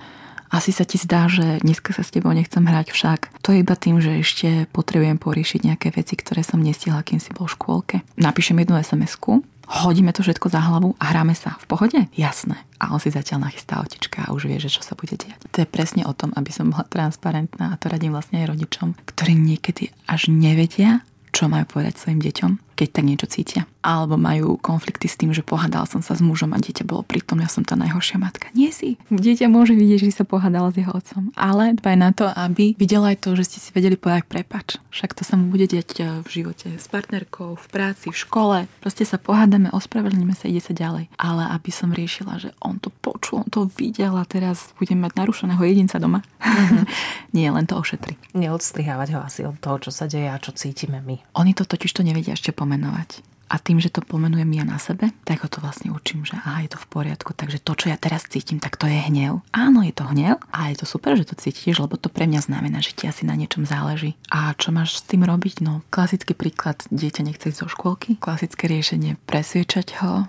Asi 0.55 0.71
sa 0.71 0.87
ti 0.87 1.03
zdá, 1.03 1.27
že 1.27 1.59
dneska 1.67 1.91
sa 1.91 2.07
s 2.07 2.15
tebou 2.15 2.31
nechcem 2.31 2.63
hrať 2.63 2.95
však. 2.95 3.43
To 3.43 3.51
je 3.51 3.67
iba 3.67 3.75
tým, 3.75 3.99
že 3.99 4.23
ešte 4.23 4.71
potrebujem 4.71 5.19
poriešiť 5.19 5.67
nejaké 5.67 5.91
veci, 5.91 6.15
ktoré 6.15 6.47
som 6.47 6.63
nestihla, 6.63 7.03
kým 7.03 7.19
si 7.19 7.35
bol 7.35 7.51
v 7.51 7.59
škôlke. 7.59 7.97
Napíšem 8.15 8.63
jednu 8.63 8.79
sms 8.79 9.19
hodíme 9.65 10.13
to 10.13 10.21
všetko 10.21 10.53
za 10.53 10.61
hlavu 10.61 10.93
a 11.01 11.05
hráme 11.11 11.33
sa. 11.33 11.57
V 11.61 11.67
pohode? 11.67 11.99
Jasné. 12.15 12.57
A 12.79 12.93
on 12.93 13.01
si 13.01 13.09
zatiaľ 13.09 13.49
nachystá 13.49 13.81
otička 13.81 14.29
a 14.29 14.33
už 14.37 14.47
vie, 14.47 14.61
že 14.61 14.69
čo 14.69 14.85
sa 14.85 14.93
bude 14.93 15.17
diať. 15.17 15.41
To 15.57 15.65
je 15.65 15.69
presne 15.69 16.05
o 16.05 16.13
tom, 16.13 16.37
aby 16.37 16.53
som 16.53 16.69
bola 16.69 16.85
transparentná 16.85 17.73
a 17.73 17.79
to 17.81 17.89
radím 17.89 18.13
vlastne 18.13 18.45
aj 18.45 18.55
rodičom, 18.55 18.93
ktorí 19.09 19.33
niekedy 19.33 19.89
až 20.05 20.29
nevedia, 20.29 21.01
čo 21.33 21.49
majú 21.49 21.67
povedať 21.67 21.97
svojim 21.99 22.21
deťom, 22.21 22.51
keď 22.75 22.89
tak 23.01 23.05
niečo 23.07 23.27
cítia. 23.31 23.63
Alebo 23.85 24.19
majú 24.19 24.57
konflikty 24.59 25.07
s 25.07 25.17
tým, 25.17 25.31
že 25.31 25.47
pohádal 25.47 25.87
som 25.87 26.01
sa 26.03 26.17
s 26.17 26.21
mužom 26.25 26.53
a 26.53 26.59
dieťa 26.59 26.83
bolo 26.89 27.07
pritom, 27.07 27.39
ja 27.39 27.49
som 27.49 27.63
tá 27.63 27.79
najhoršia 27.79 28.19
matka. 28.19 28.51
Nie 28.57 28.75
si. 28.75 28.97
Dieťa 29.09 29.47
môže 29.47 29.77
vidieť, 29.77 30.05
že 30.05 30.09
si 30.11 30.15
sa 30.19 30.27
pohádala 30.27 30.73
s 30.73 30.81
jeho 30.81 30.91
otcom. 30.91 31.31
Ale 31.39 31.77
dbaj 31.79 31.97
na 31.97 32.11
to, 32.11 32.27
aby 32.27 32.75
videla 32.75 33.13
aj 33.15 33.23
to, 33.23 33.37
že 33.39 33.55
ste 33.55 33.59
si 33.61 33.71
vedeli 33.77 33.95
povedať 33.95 34.25
prepač. 34.27 34.81
Však 34.91 35.15
to 35.15 35.23
sa 35.23 35.39
mu 35.39 35.53
bude 35.53 35.69
diať 35.69 35.89
e, 36.01 36.03
v 36.25 36.29
živote 36.29 36.75
s 36.81 36.87
partnerkou, 36.89 37.61
v 37.61 37.67
práci, 37.71 38.09
v 38.11 38.17
škole. 38.17 38.59
Proste 38.81 39.05
sa 39.05 39.21
pohádame, 39.21 39.69
ospravedlníme 39.71 40.33
sa, 40.33 40.49
ide 40.51 40.65
sa 40.65 40.73
ďalej. 40.73 41.13
Ale 41.21 41.45
aby 41.53 41.71
som 41.71 41.93
riešila, 41.93 42.41
že 42.41 42.51
on 42.65 42.81
to 42.81 42.89
počul, 42.91 43.45
on 43.45 43.51
to 43.53 43.69
videl 43.77 44.17
a 44.17 44.25
teraz 44.25 44.73
budem 44.81 44.99
mať 45.05 45.13
narušeného 45.15 45.63
jedinca 45.63 46.01
doma. 46.01 46.25
Mm-hmm. 46.41 46.85
Nie, 47.37 47.53
len 47.53 47.69
to 47.69 47.77
ošetri. 47.77 48.17
Neodstrihávať 48.33 49.09
ho 49.15 49.21
asi 49.21 49.45
od 49.45 49.61
toho, 49.61 49.77
čo 49.79 49.91
sa 49.93 50.09
deje 50.09 50.31
a 50.33 50.41
čo 50.41 50.57
cítime 50.57 51.05
my. 51.05 51.21
Oni 51.37 51.53
to 51.53 51.69
totiž 51.69 51.93
to 51.93 52.03
nevedia 52.03 52.33
ešte 52.35 52.51
pomenovať. 52.65 53.21
A 53.45 53.61
tým, 53.61 53.77
že 53.77 53.93
to 53.93 54.01
pomenujem 54.01 54.49
ja 54.57 54.65
na 54.65 54.81
sebe, 54.81 55.13
tak 55.29 55.45
ho 55.45 55.49
to 55.53 55.61
vlastne 55.61 55.93
učím, 55.93 56.25
že 56.25 56.33
aha, 56.33 56.65
je 56.65 56.75
to 56.75 56.81
v 56.81 56.89
poriadku, 56.91 57.37
takže 57.37 57.61
to, 57.61 57.77
čo 57.77 57.93
ja 57.93 58.01
teraz 58.01 58.25
cítim, 58.25 58.57
tak 58.57 58.81
to 58.81 58.89
je 58.89 58.97
hnev. 58.97 59.45
Áno, 59.53 59.85
je 59.85 59.93
to 59.93 60.09
hnev 60.11 60.41
a 60.49 60.73
je 60.73 60.81
to 60.81 60.89
super, 60.89 61.13
že 61.13 61.29
to 61.29 61.37
cítiš, 61.37 61.77
lebo 61.77 62.01
to 62.01 62.09
pre 62.09 62.25
mňa 62.25 62.41
znamená, 62.41 62.81
že 62.81 62.97
ti 62.97 63.05
asi 63.05 63.29
na 63.29 63.37
niečom 63.37 63.69
záleží. 63.69 64.17
A 64.33 64.57
čo 64.57 64.73
máš 64.73 64.99
s 64.99 65.07
tým 65.07 65.29
robiť? 65.29 65.61
No, 65.61 65.85
klasický 65.93 66.33
príklad, 66.33 66.83
dieťa 66.89 67.23
nechce 67.31 67.53
ísť 67.53 67.61
zo 67.63 67.69
škôlky, 67.69 68.17
klasické 68.17 68.65
riešenie 68.65 69.21
presviečať 69.29 70.01
ho, 70.03 70.27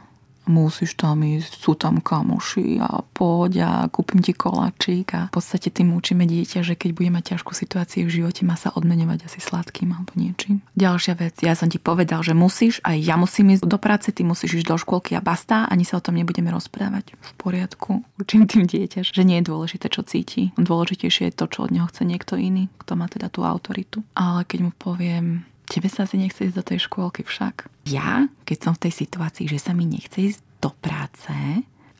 musíš 0.47 0.95
tam 0.97 1.21
ísť, 1.21 1.51
sú 1.59 1.73
tam 1.75 1.99
kamoši 1.99 2.81
a 2.81 3.01
poď 3.01 3.51
a 3.65 3.71
kúpim 3.91 4.21
ti 4.21 4.31
koláčik 4.31 5.13
a 5.15 5.21
v 5.29 5.33
podstate 5.33 5.69
tým 5.71 5.93
učíme 5.97 6.23
dieťa, 6.25 6.61
že 6.61 6.73
keď 6.77 6.89
bude 6.95 7.09
mať 7.13 7.35
ťažkú 7.35 7.51
situáciu 7.51 8.07
v 8.07 8.21
živote, 8.21 8.47
má 8.47 8.55
sa 8.55 8.73
odmeňovať 8.73 9.27
asi 9.27 9.39
sladkým 9.41 9.91
alebo 9.93 10.13
niečím. 10.15 10.61
Ďalšia 10.77 11.13
vec, 11.17 11.35
ja 11.41 11.53
som 11.57 11.69
ti 11.71 11.81
povedal, 11.81 12.21
že 12.21 12.37
musíš, 12.37 12.79
aj 12.85 12.97
ja 13.01 13.15
musím 13.15 13.55
ísť 13.55 13.65
do 13.65 13.77
práce, 13.81 14.09
ty 14.13 14.21
musíš 14.21 14.63
ísť 14.63 14.67
do 14.69 14.77
škôlky 14.77 15.17
a 15.17 15.21
basta, 15.23 15.65
ani 15.69 15.83
sa 15.83 15.97
o 15.97 16.03
tom 16.03 16.17
nebudeme 16.17 16.49
rozprávať. 16.53 17.15
V 17.15 17.31
poriadku. 17.37 18.05
Učím 18.21 18.45
tým 18.45 18.69
dieťa, 18.69 19.07
že 19.07 19.23
nie 19.25 19.41
je 19.41 19.49
dôležité, 19.49 19.89
čo 19.89 20.05
cíti. 20.05 20.53
Dôležitejšie 20.59 21.31
je 21.31 21.37
to, 21.37 21.45
čo 21.49 21.65
od 21.65 21.73
neho 21.73 21.87
chce 21.89 22.05
niekto 22.05 22.37
iný, 22.37 22.69
kto 22.81 22.97
má 22.99 23.09
teda 23.09 23.31
tú 23.31 23.41
autoritu. 23.47 24.05
Ale 24.13 24.45
keď 24.45 24.59
mu 24.69 24.71
poviem, 24.75 25.47
Tebe 25.65 25.89
sa 25.89 26.05
asi 26.05 26.21
nechce 26.21 26.45
ísť 26.45 26.55
do 26.55 26.63
tej 26.65 26.79
škôlky 26.85 27.25
však. 27.25 27.69
Ja, 27.89 28.29
keď 28.45 28.57
som 28.61 28.73
v 28.77 28.89
tej 28.89 28.93
situácii, 29.05 29.45
že 29.49 29.59
sa 29.61 29.73
mi 29.73 29.85
nechce 29.85 30.17
ísť 30.21 30.41
do 30.61 30.69
práce, 30.81 31.33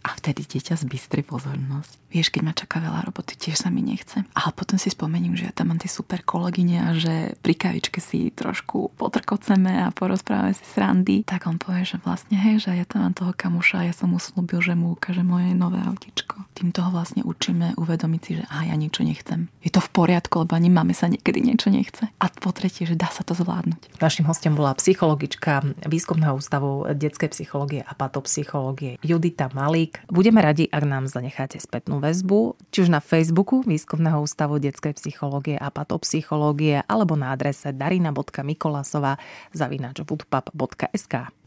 a 0.06 0.14
vtedy 0.14 0.46
dieťa 0.46 0.78
zbystri 0.78 1.26
pozornosť. 1.26 2.06
Vieš, 2.14 2.30
keď 2.30 2.42
ma 2.46 2.54
čaká 2.54 2.78
veľa 2.78 3.10
roboty, 3.10 3.34
tiež 3.34 3.58
sa 3.58 3.74
mi 3.74 3.82
nechce. 3.82 4.22
Ale 4.38 4.52
potom 4.54 4.78
si 4.78 4.94
spomením, 4.94 5.34
že 5.34 5.50
ja 5.50 5.54
tam 5.58 5.74
mám 5.74 5.82
tie 5.82 5.90
super 5.90 6.22
kolegyne 6.22 6.78
a 6.86 6.90
že 6.94 7.34
pri 7.42 7.58
kavičke 7.58 7.98
si 8.00 8.30
trošku 8.30 8.94
potrkoceme 8.96 9.84
a 9.84 9.90
porozprávame 9.90 10.54
si 10.54 10.64
srandy. 10.64 11.26
Tak 11.26 11.50
on 11.50 11.58
povie, 11.58 11.84
že 11.84 11.98
vlastne 12.06 12.38
hej, 12.38 12.62
že 12.62 12.78
ja 12.78 12.86
tam 12.86 13.04
mám 13.04 13.18
toho 13.18 13.34
kamuša 13.34 13.84
a 13.84 13.88
ja 13.90 13.94
som 13.98 14.14
mu 14.14 14.22
slúbil, 14.22 14.62
že 14.62 14.78
mu 14.78 14.94
ukáže 14.94 15.26
moje 15.26 15.58
nové 15.58 15.82
autičko. 15.82 16.46
Tým 16.54 16.70
toho 16.70 16.94
vlastne 16.94 17.26
učíme 17.26 17.76
uvedomiť 17.76 18.22
si, 18.22 18.32
že 18.40 18.44
aha, 18.48 18.72
ja 18.72 18.76
niečo 18.78 19.02
nechcem. 19.02 19.50
Je 19.66 19.74
to 19.74 19.82
v 19.82 19.90
poriadku, 19.92 20.46
lebo 20.46 20.54
ani 20.54 20.70
máme 20.70 20.94
sa 20.94 21.10
niekedy 21.10 21.42
niečo 21.42 21.74
nechce. 21.74 22.14
A 22.22 22.30
po 22.30 22.54
tretie, 22.54 22.86
že 22.86 22.96
dá 22.96 23.10
sa 23.10 23.26
to 23.26 23.34
zvládnuť. 23.36 23.98
Našim 24.00 24.30
hostom 24.30 24.54
bola 24.54 24.78
psychologička 24.78 25.66
Výskumného 25.90 26.38
ústavu 26.38 26.86
detskej 26.94 27.34
psychológie 27.34 27.82
a 27.84 27.92
patopsychológie 27.98 29.02
Judita 29.04 29.52
Malík 29.52 29.95
Budeme 30.08 30.40
radi, 30.44 30.70
ak 30.70 30.84
nám 30.84 31.06
zanecháte 31.10 31.58
spätnú 31.58 32.00
väzbu, 32.00 32.56
či 32.70 32.86
už 32.86 32.90
na 32.94 33.02
Facebooku 33.02 33.66
Výskumného 33.66 34.22
ústavu 34.22 34.62
detskej 34.62 34.96
psychológie 34.96 35.56
a 35.60 35.72
patopsychológie 35.74 36.86
alebo 36.86 37.18
na 37.20 37.34
adrese 37.34 37.76
darina.mikolasova 37.76 39.18
zavinač 39.56 40.02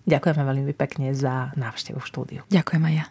Ďakujeme 0.09 0.43
veľmi 0.43 0.73
pekne 0.73 1.13
za 1.13 1.53
návštevu 1.61 2.01
v 2.01 2.07
štúdiu. 2.09 2.41
Ďakujem 2.49 2.83
aj 2.89 2.95
ja. 2.97 3.07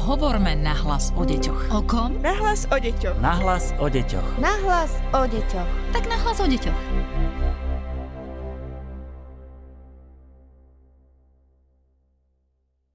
Hovorme 0.00 0.56
nahlas 0.56 1.12
o 1.12 1.28
deťoch. 1.28 1.76
O 1.76 1.84
kom? 1.84 2.16
Nahlas 2.24 2.64
o 2.72 2.76
deťoch. 2.80 3.20
Nahlas 3.20 3.76
o 3.76 3.86
deťoch. 3.86 4.40
Nahlas 4.40 4.96
o 5.12 5.28
deťoch. 5.28 5.70
Tak 5.92 6.08
nahlas 6.08 6.40
o 6.40 6.48
deťoch. 6.48 7.29